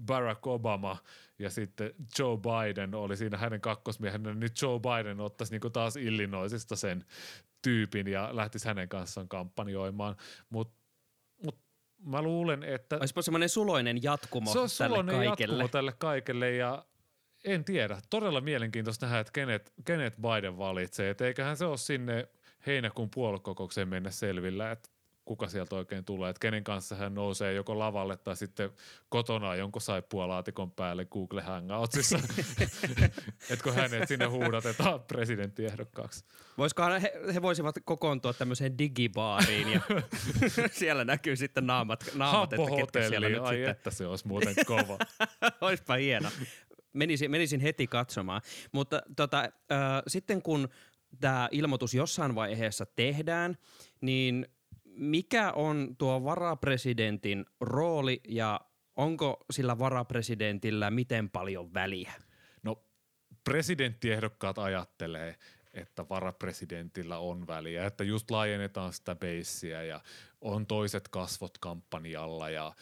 Barack 0.00 0.46
Obama 0.46 0.96
ja 1.38 1.50
sitten 1.50 1.94
Joe 2.18 2.38
Biden 2.38 2.94
oli 2.94 3.16
siinä 3.16 3.38
hänen 3.38 3.60
kakkosmiehenä, 3.60 4.30
niin 4.30 4.40
nyt 4.40 4.62
Joe 4.62 4.80
Biden 4.80 5.20
ottaisi 5.20 5.58
niin 5.58 5.72
taas 5.72 5.96
Illinoisista 5.96 6.76
sen 6.76 7.04
tyypin 7.62 8.06
ja 8.06 8.36
lähtisi 8.36 8.68
hänen 8.68 8.88
kanssaan 8.88 9.28
kampanjoimaan, 9.28 10.16
mutta 10.50 10.80
mut 11.44 11.58
mä 12.04 12.22
luulen, 12.22 12.62
että... 12.62 12.96
Olisipa 12.96 13.22
semmoinen 13.22 13.48
suloinen 13.48 14.02
jatkumo 14.02 14.52
se 14.52 14.58
on 14.58 14.68
tälle 14.78 14.96
suloinen 14.96 15.26
kaikelle. 15.26 15.54
jatkumo 15.54 15.68
tälle 15.68 15.92
kaikelle 15.98 16.50
ja 16.50 16.84
en 17.44 17.64
tiedä. 17.64 18.00
Todella 18.10 18.40
mielenkiintoista 18.40 19.06
nähdä, 19.06 19.20
että 19.20 19.32
kenet, 19.32 19.72
kenet 19.84 20.14
Biden 20.16 20.58
valitsee. 20.58 21.10
Et 21.10 21.20
eiköhän 21.20 21.56
se 21.56 21.64
ole 21.64 21.76
sinne 21.76 22.28
heinäkuun 22.66 23.10
puoluekokoukseen 23.10 23.88
mennä 23.88 24.10
selvillä, 24.10 24.70
että 24.70 24.88
kuka 25.30 25.48
sieltä 25.48 25.76
oikein 25.76 26.04
tulee, 26.04 26.30
että 26.30 26.40
kenen 26.40 26.64
kanssa 26.64 26.94
hän 26.94 27.14
nousee 27.14 27.52
joko 27.52 27.78
lavalle 27.78 28.16
tai 28.16 28.36
sitten 28.36 28.70
kotona 29.08 29.54
jonkun 29.54 29.82
saippualaatikon 29.82 30.70
päälle 30.70 31.04
Google 31.04 31.42
Hangoutsissa, 31.42 32.18
että 33.50 33.62
kun 33.62 33.74
hänet 33.74 34.08
sinne 34.08 34.26
huudatetaan 34.26 35.02
presidenttiehdokkaaksi. 35.02 36.24
Voisikohan 36.58 37.00
he, 37.00 37.12
he 37.34 37.42
voisivat 37.42 37.74
kokoontua 37.84 38.32
tämmöiseen 38.32 38.78
digibaariin 38.78 39.72
ja 39.72 39.80
siellä 40.80 41.04
näkyy 41.04 41.36
sitten 41.36 41.66
naamat, 41.66 42.04
naamat 42.14 42.52
että 42.52 42.76
ketkä 42.76 43.08
siellä 43.08 43.28
nyt 43.28 43.42
ai 43.42 43.54
sitten 43.54 43.70
että 43.70 43.90
se 43.90 44.06
olisi 44.06 44.28
muuten 44.28 44.54
kova. 44.66 44.98
Olisipa 45.60 45.94
hieno. 45.94 46.30
Menisin, 46.92 47.30
menisin 47.30 47.60
heti 47.60 47.86
katsomaan. 47.86 48.42
Mutta 48.72 49.02
tota, 49.16 49.40
äh, 49.40 49.48
sitten 50.06 50.42
kun 50.42 50.68
tämä 51.20 51.48
ilmoitus 51.50 51.94
jossain 51.94 52.34
vaiheessa 52.34 52.86
tehdään, 52.86 53.58
niin 54.00 54.46
mikä 55.00 55.52
on 55.52 55.96
tuo 55.98 56.24
varapresidentin 56.24 57.46
rooli 57.60 58.20
ja 58.28 58.60
onko 58.96 59.44
sillä 59.50 59.78
varapresidentillä 59.78 60.90
miten 60.90 61.30
paljon 61.30 61.74
väliä? 61.74 62.12
No 62.62 62.84
presidenttiehdokkaat 63.44 64.58
ajattelee, 64.58 65.36
että 65.74 66.08
varapresidentillä 66.08 67.18
on 67.18 67.46
väliä, 67.46 67.86
että 67.86 68.04
just 68.04 68.30
laajennetaan 68.30 68.92
sitä 68.92 69.14
beissiä 69.14 69.82
ja 69.82 70.00
on 70.40 70.66
toiset 70.66 71.08
kasvot 71.08 71.58
kampanjalla 71.58 72.50
ja 72.50 72.72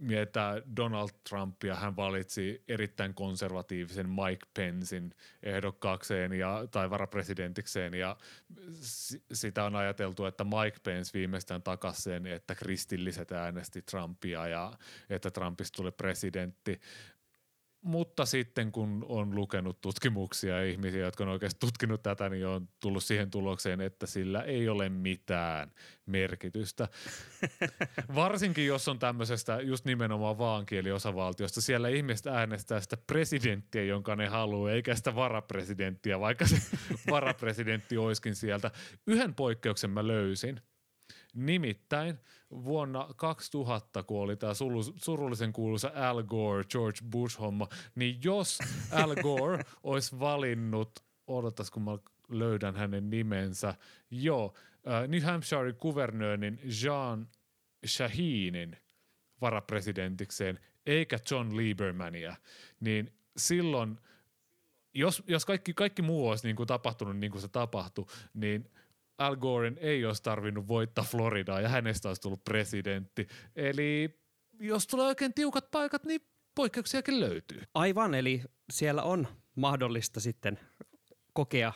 mietitään 0.00 0.62
Donald 0.76 1.08
Trumpia, 1.28 1.74
hän 1.74 1.96
valitsi 1.96 2.64
erittäin 2.68 3.14
konservatiivisen 3.14 4.08
Mike 4.08 4.46
Pencein 4.54 5.14
ehdokkaakseen 5.42 6.32
ja, 6.32 6.66
tai 6.70 6.90
varapresidentikseen 6.90 7.94
ja 7.94 8.16
s- 8.80 9.18
sitä 9.32 9.64
on 9.64 9.76
ajateltu, 9.76 10.24
että 10.24 10.44
Mike 10.44 10.78
Pence 10.82 11.10
viimeistään 11.14 11.62
takasi 11.62 12.02
sen, 12.02 12.26
että 12.26 12.54
kristilliset 12.54 13.32
äänesti 13.32 13.82
Trumpia 13.82 14.48
ja 14.48 14.72
että 15.10 15.30
Trumpista 15.30 15.76
tuli 15.76 15.92
presidentti. 15.92 16.80
Mutta 17.82 18.26
sitten 18.26 18.72
kun 18.72 19.06
on 19.08 19.34
lukenut 19.34 19.80
tutkimuksia 19.80 20.56
ja 20.56 20.64
ihmisiä, 20.64 21.00
jotka 21.00 21.24
on 21.24 21.30
oikeasti 21.30 21.60
tutkinut 21.60 22.02
tätä, 22.02 22.28
niin 22.28 22.46
on 22.46 22.68
tullut 22.80 23.04
siihen 23.04 23.30
tulokseen, 23.30 23.80
että 23.80 24.06
sillä 24.06 24.42
ei 24.42 24.68
ole 24.68 24.88
mitään 24.88 25.72
merkitystä. 26.06 26.88
Varsinkin 28.14 28.66
jos 28.66 28.88
on 28.88 28.98
tämmöisestä 28.98 29.60
just 29.60 29.84
nimenomaan 29.84 30.38
vaankieliosavaltiosta, 30.38 31.60
siellä 31.60 31.88
ihmiset 31.88 32.26
äänestää 32.26 32.80
sitä 32.80 32.96
presidenttiä, 32.96 33.84
jonka 33.84 34.16
ne 34.16 34.26
haluaa, 34.26 34.72
eikä 34.72 34.94
sitä 34.94 35.14
varapresidenttiä, 35.14 36.20
vaikka 36.20 36.46
se 36.46 36.56
varapresidentti 37.10 37.96
olisikin 37.96 38.34
sieltä. 38.34 38.70
Yhden 39.06 39.34
poikkeuksen 39.34 39.90
mä 39.90 40.06
löysin. 40.06 40.60
Nimittäin 41.34 42.18
vuonna 42.50 43.08
2000, 43.16 44.02
kun 44.02 44.20
oli 44.20 44.36
tämä 44.36 44.52
surullisen 44.96 45.52
kuuluisa 45.52 45.92
Al 45.94 46.22
Gore, 46.22 46.64
George 46.64 46.98
Bush-homma, 47.10 47.68
niin 47.94 48.20
jos 48.24 48.58
Al 48.92 49.14
Gore 49.22 49.64
olisi 49.82 50.18
valinnut, 50.18 50.90
odotas 51.26 51.70
kun 51.70 51.82
mä 51.82 51.98
löydän 52.28 52.76
hänen 52.76 53.10
nimensä, 53.10 53.74
joo, 54.10 54.54
äh, 54.88 55.08
New 55.08 55.22
Hampshire 55.22 55.72
kuvernöörin 55.72 56.60
Jean 56.82 57.28
Shaheenin 57.86 58.76
varapresidentikseen, 59.40 60.58
eikä 60.86 61.18
John 61.30 61.56
Liebermania, 61.56 62.36
niin 62.80 63.12
silloin, 63.36 63.98
jos, 64.94 65.22
jos 65.26 65.44
kaikki, 65.44 65.74
kaikki 65.74 66.02
muu 66.02 66.28
olisi 66.28 66.46
niin 66.46 66.56
kuin 66.56 66.66
tapahtunut 66.66 67.16
niin 67.16 67.32
kuin 67.32 67.42
se 67.42 67.48
tapahtui, 67.48 68.06
niin 68.34 68.70
Al 69.20 69.36
Goren 69.36 69.78
ei 69.80 70.04
olisi 70.04 70.22
tarvinnut 70.22 70.68
voittaa 70.68 71.04
Floridaa 71.04 71.60
ja 71.60 71.68
hänestä 71.68 72.08
olisi 72.08 72.22
tullut 72.22 72.44
presidentti. 72.44 73.26
Eli 73.56 74.20
jos 74.60 74.86
tulee 74.86 75.06
oikein 75.06 75.34
tiukat 75.34 75.70
paikat, 75.70 76.04
niin 76.04 76.20
poikkeuksiakin 76.54 77.20
löytyy. 77.20 77.62
Aivan, 77.74 78.14
eli 78.14 78.42
siellä 78.72 79.02
on 79.02 79.28
mahdollista 79.54 80.20
sitten 80.20 80.58
kokea 81.32 81.72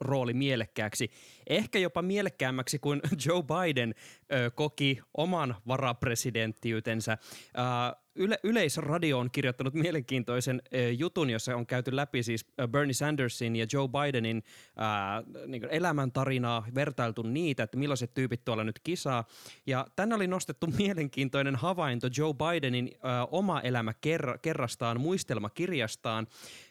rooli 0.00 0.34
mielekkääksi. 0.34 1.10
Ehkä 1.48 1.78
jopa 1.78 2.02
mielekkäämmäksi 2.02 2.78
kuin 2.78 3.00
Joe 3.26 3.42
Biden 3.42 3.94
ö, 4.32 4.50
koki 4.50 5.00
oman 5.16 5.56
varapresidenttiytensä. 5.68 7.12
Ö, 7.12 8.00
Yle, 8.14 8.38
Yleisradio 8.42 9.18
on 9.18 9.30
kirjoittanut 9.30 9.74
mielenkiintoisen 9.74 10.62
ö, 10.74 10.90
jutun, 10.90 11.30
jossa 11.30 11.56
on 11.56 11.66
käyty 11.66 11.96
läpi 11.96 12.22
siis 12.22 12.46
Bernie 12.70 12.94
Sandersin 12.94 13.56
ja 13.56 13.66
Joe 13.72 13.88
Bidenin 13.88 14.42
ö, 14.44 15.46
niin 15.46 15.68
elämäntarinaa, 15.70 16.66
vertailtu 16.74 17.22
niitä, 17.22 17.62
että 17.62 17.76
millaiset 17.76 18.14
tyypit 18.14 18.44
tuolla 18.44 18.64
nyt 18.64 18.78
kisaa. 18.78 19.24
Ja 19.66 19.86
tänne 19.96 20.14
oli 20.14 20.26
nostettu 20.26 20.66
mielenkiintoinen 20.78 21.56
havainto 21.56 22.06
Joe 22.18 22.34
Bidenin 22.34 22.90
ö, 22.94 22.98
oma 23.30 23.60
elämä 23.60 23.94
kerra, 24.00 24.38
kerrastaan 24.38 25.00
muistelmakirjastaan. 25.00 26.26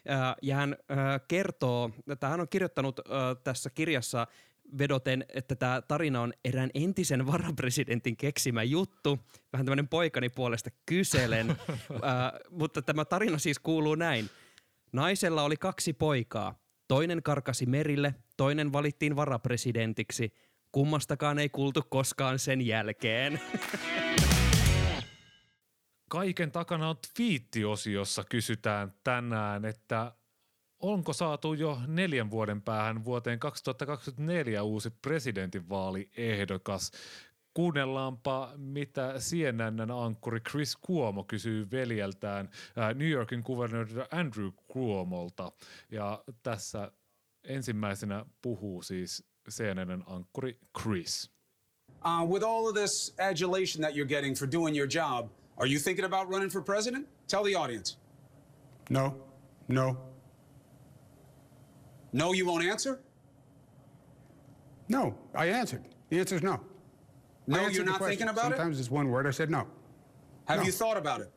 Ö, 0.06 0.36
ja 0.42 0.56
hän 0.56 0.76
ö, 0.90 0.94
kertoo, 1.28 1.90
että 2.10 2.28
hän 2.28 2.40
on 2.40 2.48
kirjoittanut 2.48 2.98
ö, 2.98 3.02
tässä 3.44 3.70
kirjassa 3.70 4.26
vedoten, 4.78 5.24
että 5.28 5.54
tämä 5.54 5.82
tarina 5.88 6.20
on 6.20 6.32
erään 6.44 6.70
entisen 6.74 7.26
varapresidentin 7.26 8.16
keksimä 8.16 8.62
juttu. 8.62 9.18
Vähän 9.52 9.66
tämmöinen 9.66 9.88
poikani 9.88 10.28
puolesta 10.28 10.70
kyselen. 10.86 11.50
äh, 11.50 11.56
mutta 12.50 12.82
tämä 12.82 13.04
tarina 13.04 13.38
siis 13.38 13.58
kuuluu 13.58 13.94
näin. 13.94 14.30
Naisella 14.92 15.42
oli 15.42 15.56
kaksi 15.56 15.92
poikaa. 15.92 16.58
Toinen 16.88 17.22
karkasi 17.22 17.66
merille, 17.66 18.14
toinen 18.36 18.72
valittiin 18.72 19.16
varapresidentiksi. 19.16 20.34
Kummastakaan 20.72 21.38
ei 21.38 21.48
kuultu 21.48 21.82
koskaan 21.90 22.38
sen 22.38 22.66
jälkeen. 22.66 23.40
Kaiken 26.10 26.52
takana 26.52 26.88
on 26.88 26.96
twiittiosiossa 27.14 28.24
kysytään 28.24 28.94
tänään, 29.04 29.64
että 29.64 30.12
onko 30.80 31.12
saatu 31.12 31.54
jo 31.54 31.78
neljän 31.86 32.30
vuoden 32.30 32.62
päähän 32.62 33.04
vuoteen 33.04 33.38
2024 33.38 34.62
uusi 34.62 34.90
presidentinvaaliehdokas? 34.90 36.90
Kuunnellaanpa, 37.54 38.52
mitä 38.56 39.14
CNN-ankkuri 39.18 40.40
Chris 40.50 40.78
Cuomo 40.86 41.24
kysyy 41.24 41.70
veljeltään 41.70 42.50
New 42.94 43.08
Yorkin 43.08 43.42
kuvernööri 43.42 43.92
Andrew 44.10 44.48
Cuomolta. 44.72 45.52
Ja 45.90 46.24
tässä 46.42 46.92
ensimmäisenä 47.44 48.24
puhuu 48.42 48.82
siis 48.82 49.24
CNN-ankkuri 49.50 50.58
Chris. 50.82 51.30
Uh, 52.04 52.32
with 52.32 52.44
all 52.44 52.66
of 52.66 52.74
this 52.74 53.14
adulation 53.18 53.82
that 53.82 53.94
you're 53.94 54.08
getting 54.08 54.36
for 54.36 54.48
doing 54.52 54.76
your 54.76 54.88
job, 54.94 55.30
are 55.56 55.68
you 55.68 55.80
thinking 55.84 56.12
about 56.12 56.28
running 56.28 56.52
for 56.52 56.62
president? 56.62 57.08
Tell 57.28 57.42
the 57.42 57.56
audience. 57.56 57.98
No, 58.90 59.14
no, 59.68 60.09
No, 62.12 62.32
you 62.32 62.46
won't 62.46 62.64
answer? 62.64 63.00
no. 64.88 65.14
I 65.34 65.46
answered. 65.46 65.84
The 66.08 66.18
answer 66.18 66.34
is 66.36 66.42
no. 66.42 66.60
No, 67.46 67.68
you're 67.68 67.84
not 67.84 68.00
thinking 68.00 68.28
about 68.28 68.52
it? 68.52 68.56
Sometimes 68.56 68.80
it's 68.80 68.90
one 68.90 69.08
word. 69.10 69.26
I 69.26 69.30
said 69.30 69.48
no. 69.50 69.66
Have 70.46 70.58
No. 70.58 70.64
you 70.64 70.72
thought 70.72 70.96
about 70.96 71.20
it? 71.20 71.32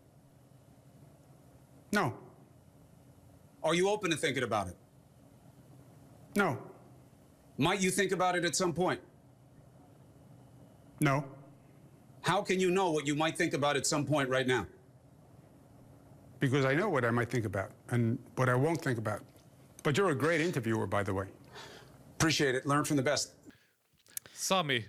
No, 1.91 2.13
Are 3.63 3.75
you 3.75 3.87
open 3.89 4.09
to 4.09 4.17
thinking 4.17 4.41
about 4.43 4.67
it? 4.67 4.75
no, 6.35 6.57
Might 7.59 7.79
you 7.81 7.91
think 7.91 8.11
about 8.11 8.35
it 8.35 8.43
at 8.45 8.55
some 8.55 8.73
point? 8.73 8.99
no. 10.99 11.23
How 12.21 12.41
can 12.41 12.59
you 12.59 12.71
know 12.71 12.89
what 12.89 13.05
you 13.05 13.13
might 13.15 13.37
think 13.37 13.53
about 13.53 13.75
at 13.77 13.85
some 13.85 14.05
point 14.05 14.29
right 14.29 14.47
now? 14.47 14.65
Because 16.39 16.65
I 16.65 16.73
know 16.73 16.89
what 16.89 17.05
I 17.05 17.11
might 17.11 17.29
think 17.29 17.45
about 17.45 17.71
and 17.89 18.17
what 18.37 18.49
I 18.49 18.55
won't 18.55 18.81
think 18.81 18.97
about. 18.97 19.21
But 19.83 19.97
you're 19.97 20.11
a 20.11 20.15
great 20.15 20.41
interviewer, 20.41 20.87
by 20.87 21.03
the 21.03 21.13
way. 21.13 21.25
Appreciate 22.15 22.57
it. 22.57 22.65
Learn 22.65 22.85
from 22.85 22.97
the 22.97 23.03
best. 23.03 23.35
Sami, 24.33 24.85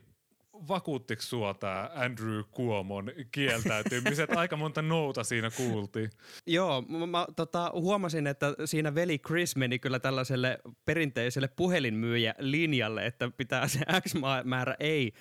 vakuuttiko 0.68 1.22
sua 1.22 1.54
tämä 1.54 1.90
Andrew 1.94 2.42
Cuomon 2.56 3.12
kieltäytymiset? 3.30 4.30
Aika 4.36 4.56
monta 4.56 4.82
nouta 4.82 5.24
siinä 5.24 5.50
kuultiin. 5.50 6.10
Joo, 6.46 6.82
mä, 6.82 7.06
mä 7.06 7.26
tota, 7.36 7.70
huomasin, 7.74 8.26
että 8.26 8.54
siinä 8.64 8.94
veli 8.94 9.18
Chris 9.18 9.56
meni 9.56 9.78
kyllä 9.78 9.98
tällaiselle 9.98 10.58
perinteiselle 10.84 11.48
puhelinmyyjä 11.48 12.34
linjalle, 12.38 13.06
että 13.06 13.30
pitää 13.36 13.68
se 13.68 13.80
X 14.08 14.14
määrä 14.44 14.76
ei 14.80 15.12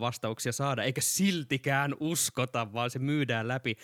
vastauksia 0.00 0.52
saada, 0.52 0.82
eikä 0.82 1.00
siltikään 1.00 1.94
uskota, 2.00 2.72
vaan 2.72 2.90
se 2.90 2.98
myydään 2.98 3.48
läpi. 3.48 3.76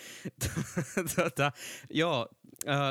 tota, 1.15 1.51
joo, 1.89 2.27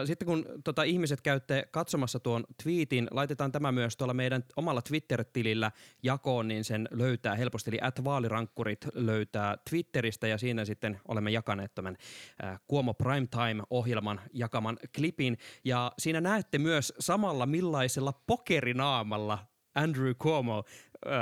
sitten 0.05 0.27
kun 0.27 0.45
tota, 0.65 0.83
ihmiset 0.83 1.21
käytte 1.21 1.69
katsomassa 1.71 2.21
tuon 2.21 2.45
tweetin, 2.63 3.09
laitetaan 3.11 3.53
tämä 3.53 3.73
myös 3.73 3.97
tuolla 3.97 4.15
meidän 4.15 4.45
omalla 4.57 4.83
Twitter-tilillä 4.83 5.73
jakoon, 6.03 6.49
niin 6.49 6.65
sen 6.65 6.89
löytää 6.91 7.35
helposti. 7.35 7.71
Eli 7.71 7.79
at 7.83 8.05
vaalirankkurit 8.05 8.87
löytää 8.95 9.59
Twitteristä 9.71 10.27
ja 10.27 10.39
siinä 10.39 10.65
sitten 10.65 11.01
olemme 11.09 11.31
jakaneet 11.31 11.75
tämän 11.75 11.97
äh, 12.45 12.61
Kuomo 12.67 12.95
Primetime-ohjelman 12.95 14.21
jakaman 14.33 14.79
klipin. 14.97 15.39
Ja 15.65 15.93
siinä 15.99 16.21
näette 16.21 16.59
myös 16.59 16.93
samalla 16.99 17.47
millaisella 17.47 18.13
pokerinaamalla 18.27 19.39
Andrew 19.75 20.13
Cuomo 20.15 20.65
äh, 21.07 21.13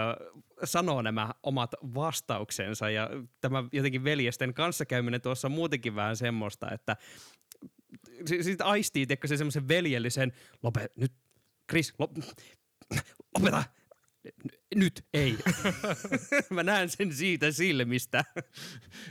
sanoo 0.65 1.03
nämä 1.03 1.31
omat 1.43 1.75
vastauksensa 1.95 2.91
ja 2.91 3.11
tämä 3.41 3.65
jotenkin 3.73 4.05
veljesten 4.05 4.55
kanssakäyminen 4.55 5.21
tuossa 5.21 5.49
on 5.49 5.53
muutenkin 5.53 5.95
vähän 5.95 6.17
semmoista, 6.17 6.71
että 6.71 6.97
si- 8.27 8.43
siitä 8.43 8.65
aistii 8.65 9.07
tiedätkö, 9.07 9.29
se 9.29 9.37
semmoisen 9.37 9.69
veljellisen, 9.69 10.33
lope, 10.63 10.91
nyt, 10.97 11.13
Chris, 11.71 11.95
lop, 11.99 12.11
lopeta, 13.39 13.65
nyt 14.75 15.07
ei. 15.15 15.39
Mä 16.51 16.63
näen 16.63 16.89
sen 16.89 17.15
siitä 17.15 17.53
silmistä. 17.53 18.25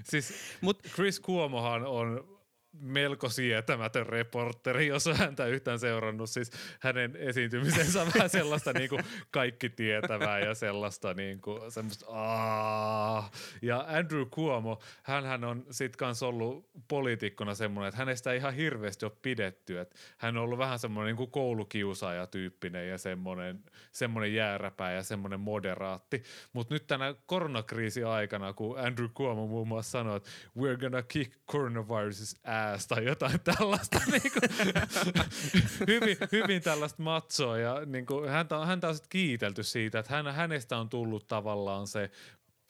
Siis 0.04 0.34
Mut 0.62 0.84
Chris 0.96 1.22
Cuomohan 1.22 1.86
on 1.86 2.37
melko 2.80 3.30
sietämätön 3.30 4.06
reporteri, 4.06 4.88
jos 4.88 5.08
on 5.08 5.16
häntä 5.16 5.46
yhtään 5.46 5.80
seurannut. 5.80 6.30
Siis 6.30 6.52
hänen 6.80 7.16
esiintymisensä 7.16 8.02
on 8.02 8.12
vähän 8.14 8.30
sellaista 8.30 8.74
niin 8.74 8.90
kuin 8.90 9.04
kaikki 9.32 9.70
tietävää 9.70 10.40
ja 10.40 10.56
sellaista 10.56 11.14
niin 11.14 11.42
kuin, 11.42 11.72
semmoista 11.72 12.06
aah. 12.10 13.32
Ja 13.62 13.86
Andrew 13.88 14.26
Cuomo, 14.26 14.80
hän 15.04 15.44
on 15.44 15.66
sit 15.72 15.96
kans 15.96 16.24
ollut 16.24 16.70
poliitikkona 16.88 17.56
semmoinen, 17.56 17.90
että 17.90 17.98
hänestä 17.98 18.32
ei 18.32 18.38
ihan 18.38 18.54
hirveästi 18.54 19.06
ole 19.06 19.14
pidetty. 19.22 19.80
Että 19.80 19.96
hän 20.18 20.38
on 20.38 20.44
ollut 20.44 20.60
vähän 20.60 20.80
semmoinen 20.80 21.16
niin 21.16 21.32
koulukiusaaja 21.32 22.28
tyyppinen 22.28 22.90
ja 22.90 22.98
semmoinen, 22.98 23.64
semmoinen 23.92 24.34
jääräpää 24.34 24.92
ja 24.92 25.04
semmoinen 25.04 25.40
moderaatti. 25.40 26.24
Mutta 26.54 26.74
nyt 26.74 26.88
tänä 26.88 27.16
koronakriisi 27.26 28.04
aikana, 28.04 28.54
kun 28.54 28.80
Andrew 28.80 29.10
Cuomo 29.10 29.48
muun 29.48 29.68
muassa 29.68 29.92
sanoi, 29.92 30.18
että 30.18 30.30
we're 30.60 30.78
gonna 30.78 31.02
kick 31.02 31.34
coronavirus's 31.52 32.40
ass 32.44 32.67
tai 32.88 33.06
jotain 33.06 33.40
tällaista. 33.40 34.02
niin 34.12 34.32
kuin, 34.34 34.74
hyvin, 35.88 36.18
hyvin 36.32 36.62
tällaista 36.62 37.04
matsoa 37.04 37.58
ja 37.58 37.86
niin 37.86 38.06
kuin, 38.06 38.30
häntä, 38.30 38.66
häntä 38.66 38.88
on 38.88 38.96
sit 38.96 39.08
kiitelty 39.08 39.64
siitä, 39.64 40.00
että 40.00 40.14
hän, 40.14 40.36
hänestä 40.36 40.78
on 40.78 40.90
tullut 40.90 41.28
tavallaan 41.28 41.88
se 41.88 42.12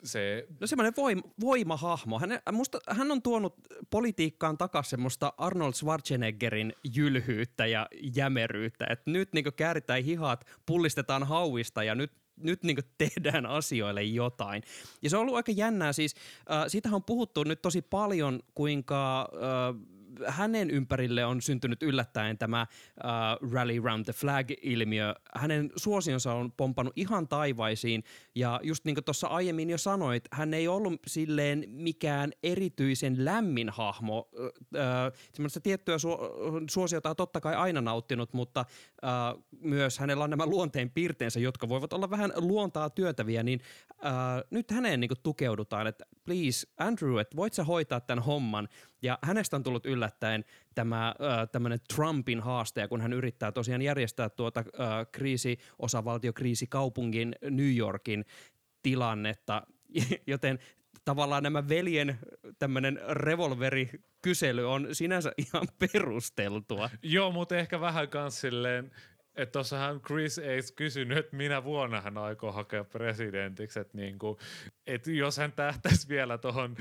se 0.02 0.46
No 0.60 0.66
semmoinen 0.66 0.92
voim, 0.96 1.22
voimahahmo. 1.40 2.18
Hän, 2.18 2.40
musta, 2.52 2.78
hän 2.88 3.10
on 3.10 3.22
tuonut 3.22 3.54
politiikkaan 3.90 4.58
takaisin 4.58 4.90
semmoista 4.90 5.32
Arnold 5.38 5.72
Schwarzeneggerin 5.72 6.72
jylhyyttä 6.96 7.66
ja 7.66 7.86
jämeryyttä. 8.16 8.86
Että 8.90 9.10
nyt 9.10 9.32
niinku 9.32 9.50
kääritään 9.56 10.04
hihat, 10.04 10.46
pullistetaan 10.66 11.24
hauista 11.24 11.82
ja 11.82 11.94
nyt 11.94 12.12
nyt 12.40 12.62
niin 12.62 12.78
tehdään 12.98 13.46
asioille 13.46 14.02
jotain. 14.02 14.62
Ja 15.02 15.10
se 15.10 15.16
on 15.16 15.20
ollut 15.20 15.36
aika 15.36 15.52
jännää. 15.52 15.92
Siis, 15.92 16.14
äh, 16.50 16.64
siitähän 16.68 16.96
on 16.96 17.04
puhuttu 17.04 17.44
nyt 17.44 17.62
tosi 17.62 17.82
paljon, 17.82 18.40
kuinka 18.54 19.20
äh, 19.20 19.97
hänen 20.26 20.70
ympärille 20.70 21.24
on 21.24 21.42
syntynyt 21.42 21.82
yllättäen 21.82 22.38
tämä 22.38 22.66
uh, 23.04 23.50
Rally 23.52 23.80
Round 23.80 24.04
the 24.04 24.12
Flag-ilmiö. 24.12 25.14
Hänen 25.34 25.70
suosionsa 25.76 26.34
on 26.34 26.52
pompannut 26.52 26.92
ihan 26.96 27.28
taivaisiin 27.28 28.04
ja 28.34 28.60
just 28.62 28.84
niin 28.84 28.94
kuin 28.94 29.04
tuossa 29.04 29.26
aiemmin 29.26 29.70
jo 29.70 29.78
sanoit, 29.78 30.24
hän 30.32 30.54
ei 30.54 30.68
ollut 30.68 31.00
silleen 31.06 31.64
mikään 31.68 32.32
erityisen 32.42 33.24
lämmin 33.24 33.68
hahmo. 33.70 34.28
Uh, 34.38 34.48
semmoista 35.32 35.60
tiettyä 35.60 35.96
su- 35.96 36.64
suosiota 36.70 37.10
on 37.10 37.16
totta 37.16 37.40
kai 37.40 37.54
aina 37.54 37.80
nauttinut, 37.80 38.32
mutta 38.32 38.64
uh, 39.02 39.44
myös 39.60 39.98
hänellä 39.98 40.24
on 40.24 40.30
nämä 40.30 40.46
luonteen 40.46 40.90
piirteensä, 40.90 41.40
jotka 41.40 41.68
voivat 41.68 41.92
olla 41.92 42.10
vähän 42.10 42.32
luontaa 42.36 42.90
työtäviä, 42.90 43.42
niin 43.42 43.60
uh, 43.92 43.98
nyt 44.50 44.70
häneen 44.70 45.00
niin 45.00 45.10
tukeudutaan, 45.22 45.86
että 45.86 46.04
please 46.24 46.66
Andrew, 46.78 47.18
että 47.20 47.36
voit 47.36 47.52
sä 47.52 47.64
hoitaa 47.64 48.00
tämän 48.00 48.24
homman. 48.24 48.68
Ja 49.02 49.18
hänestä 49.22 49.56
on 49.56 49.62
tullut 49.62 49.86
yllättäen 49.86 50.44
tämä 50.74 51.08
äh, 51.08 51.48
tämmöinen 51.52 51.78
Trumpin 51.94 52.40
haaste, 52.40 52.88
kun 52.88 53.00
hän 53.00 53.12
yrittää 53.12 53.52
tosiaan 53.52 53.82
järjestää 53.82 54.28
tuota 54.28 54.60
äh, 54.60 55.06
kriisi, 55.12 55.58
osavaltiokriisikaupungin 55.78 57.34
New 57.50 57.76
Yorkin 57.76 58.24
tilannetta, 58.82 59.62
joten 60.26 60.58
tavallaan 61.04 61.42
nämä 61.42 61.68
veljen 61.68 62.18
tämmöinen 62.58 63.00
revolverikysely 63.08 64.70
on 64.70 64.88
sinänsä 64.92 65.32
ihan 65.38 65.68
perusteltua. 65.78 66.90
Joo, 67.02 67.30
mutta 67.30 67.56
ehkä 67.56 67.80
vähän 67.80 68.08
kans 68.08 68.40
silleen, 68.40 68.90
että 69.38 69.52
tuossahan 69.52 70.00
Chris 70.00 70.38
ei 70.38 70.60
kysynyt, 70.76 71.18
että 71.18 71.36
minä 71.36 71.64
vuonna 71.64 72.00
hän 72.00 72.18
aikoo 72.18 72.52
hakea 72.52 72.84
presidentiksi, 72.84 73.80
että 73.80 73.96
niinku, 73.96 74.38
et 74.86 75.06
jos 75.06 75.36
hän 75.36 75.52
tähtäisi 75.52 76.08
vielä 76.08 76.38
tuohon 76.38 76.76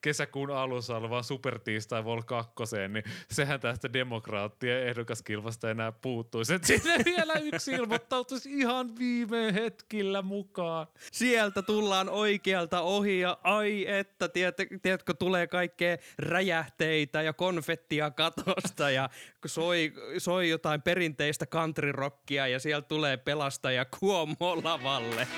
kesäkuun 0.00 0.50
alussa 0.50 0.96
olevaan 0.96 1.24
supertiistai 1.24 2.04
Vol 2.04 2.22
2, 2.22 2.54
niin 2.88 3.04
sehän 3.30 3.60
tästä 3.60 3.92
demokraattien 3.92 4.86
ehdokaskilvasta 4.86 5.70
enää 5.70 5.92
puuttuisi. 5.92 6.54
Että 6.54 6.66
sinne 6.66 7.04
vielä 7.04 7.34
yksi 7.34 7.72
ilmoittautuisi 7.72 8.52
ihan 8.52 8.98
viime 8.98 9.54
hetkillä 9.54 10.22
mukaan. 10.22 10.86
Sieltä 11.12 11.62
tullaan 11.62 12.08
oikealta 12.08 12.80
ohi 12.80 13.20
ja 13.20 13.38
ai 13.42 13.84
että, 13.88 14.28
tiedätkö, 14.82 15.14
tulee 15.14 15.46
kaikkea 15.46 15.96
räjähteitä 16.18 17.22
ja 17.22 17.32
konfettia 17.32 18.10
katosta 18.10 18.90
ja 18.90 19.10
soi, 19.46 19.92
soi 20.18 20.48
jotain 20.48 20.82
perinteistä 20.82 21.46
countryrockia 22.00 22.46
ja 22.46 22.58
sieltä 22.58 22.88
tulee 22.88 23.16
pelastaja 23.16 23.84
Kuomo 24.00 24.60
lavalle. 24.64 25.28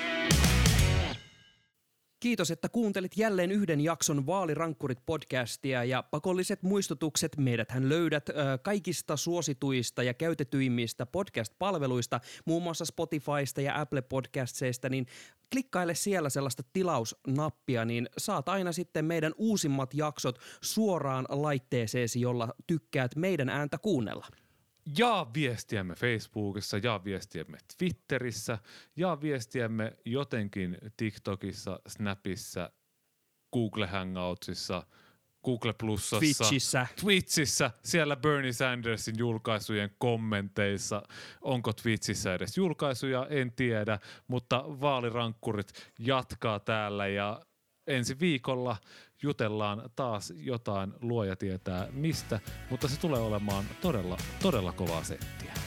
Kiitos, 2.19 2.51
että 2.51 2.69
kuuntelit 2.69 3.17
jälleen 3.17 3.51
yhden 3.51 3.81
jakson 3.81 4.25
Vaalirankkurit-podcastia 4.25 5.83
ja 5.83 6.03
pakolliset 6.03 6.63
muistutukset 6.63 7.37
meidäthän 7.37 7.89
löydät 7.89 8.29
ö, 8.29 8.33
kaikista 8.61 9.17
suosituista 9.17 10.03
ja 10.03 10.13
käytetyimmistä 10.13 11.05
podcast-palveluista, 11.05 12.19
muun 12.45 12.63
muassa 12.63 12.85
Spotifysta 12.85 13.61
ja 13.61 13.81
Apple 13.81 14.01
Podcastseista, 14.01 14.89
niin 14.89 15.05
klikkaile 15.51 15.95
siellä 15.95 16.29
sellaista 16.29 16.63
tilausnappia, 16.73 17.85
niin 17.85 18.09
saat 18.17 18.49
aina 18.49 18.71
sitten 18.71 19.05
meidän 19.05 19.33
uusimmat 19.37 19.93
jaksot 19.93 20.39
suoraan 20.61 21.25
laitteeseesi, 21.29 22.21
jolla 22.21 22.53
tykkäät 22.67 23.15
meidän 23.15 23.49
ääntä 23.49 23.77
kuunnella. 23.77 24.27
Jaa 24.97 25.33
viestiämme 25.33 25.95
Facebookissa, 25.95 26.77
jaa 26.77 27.03
viestiämme 27.03 27.57
Twitterissä, 27.77 28.57
jaa 28.95 29.21
viestiämme 29.21 29.97
jotenkin 30.05 30.77
TikTokissa, 30.97 31.79
Snapissa, 31.87 32.71
Google 33.53 33.87
Hangoutsissa, 33.87 34.83
Google 35.45 35.73
Plusassa, 35.73 36.19
Twitchissä. 36.19 36.87
Twitchissä, 37.01 37.71
siellä 37.83 38.15
Bernie 38.15 38.53
Sandersin 38.53 39.15
julkaisujen 39.17 39.95
kommenteissa. 39.97 41.03
Onko 41.41 41.73
Twitchissä 41.73 42.33
edes 42.33 42.57
julkaisuja, 42.57 43.27
en 43.29 43.51
tiedä, 43.51 43.99
mutta 44.27 44.63
vaalirankkurit 44.67 45.91
jatkaa 45.99 46.59
täällä 46.59 47.07
ja 47.07 47.41
ensi 47.87 48.19
viikolla 48.19 48.77
jutellaan 49.23 49.89
taas 49.95 50.33
jotain 50.37 50.93
luoja 51.01 51.35
tietää 51.35 51.87
mistä, 51.91 52.39
mutta 52.69 52.87
se 52.87 52.99
tulee 52.99 53.21
olemaan 53.21 53.65
todella, 53.81 54.17
todella 54.41 54.71
kovaa 54.71 55.03
settiä. 55.03 55.62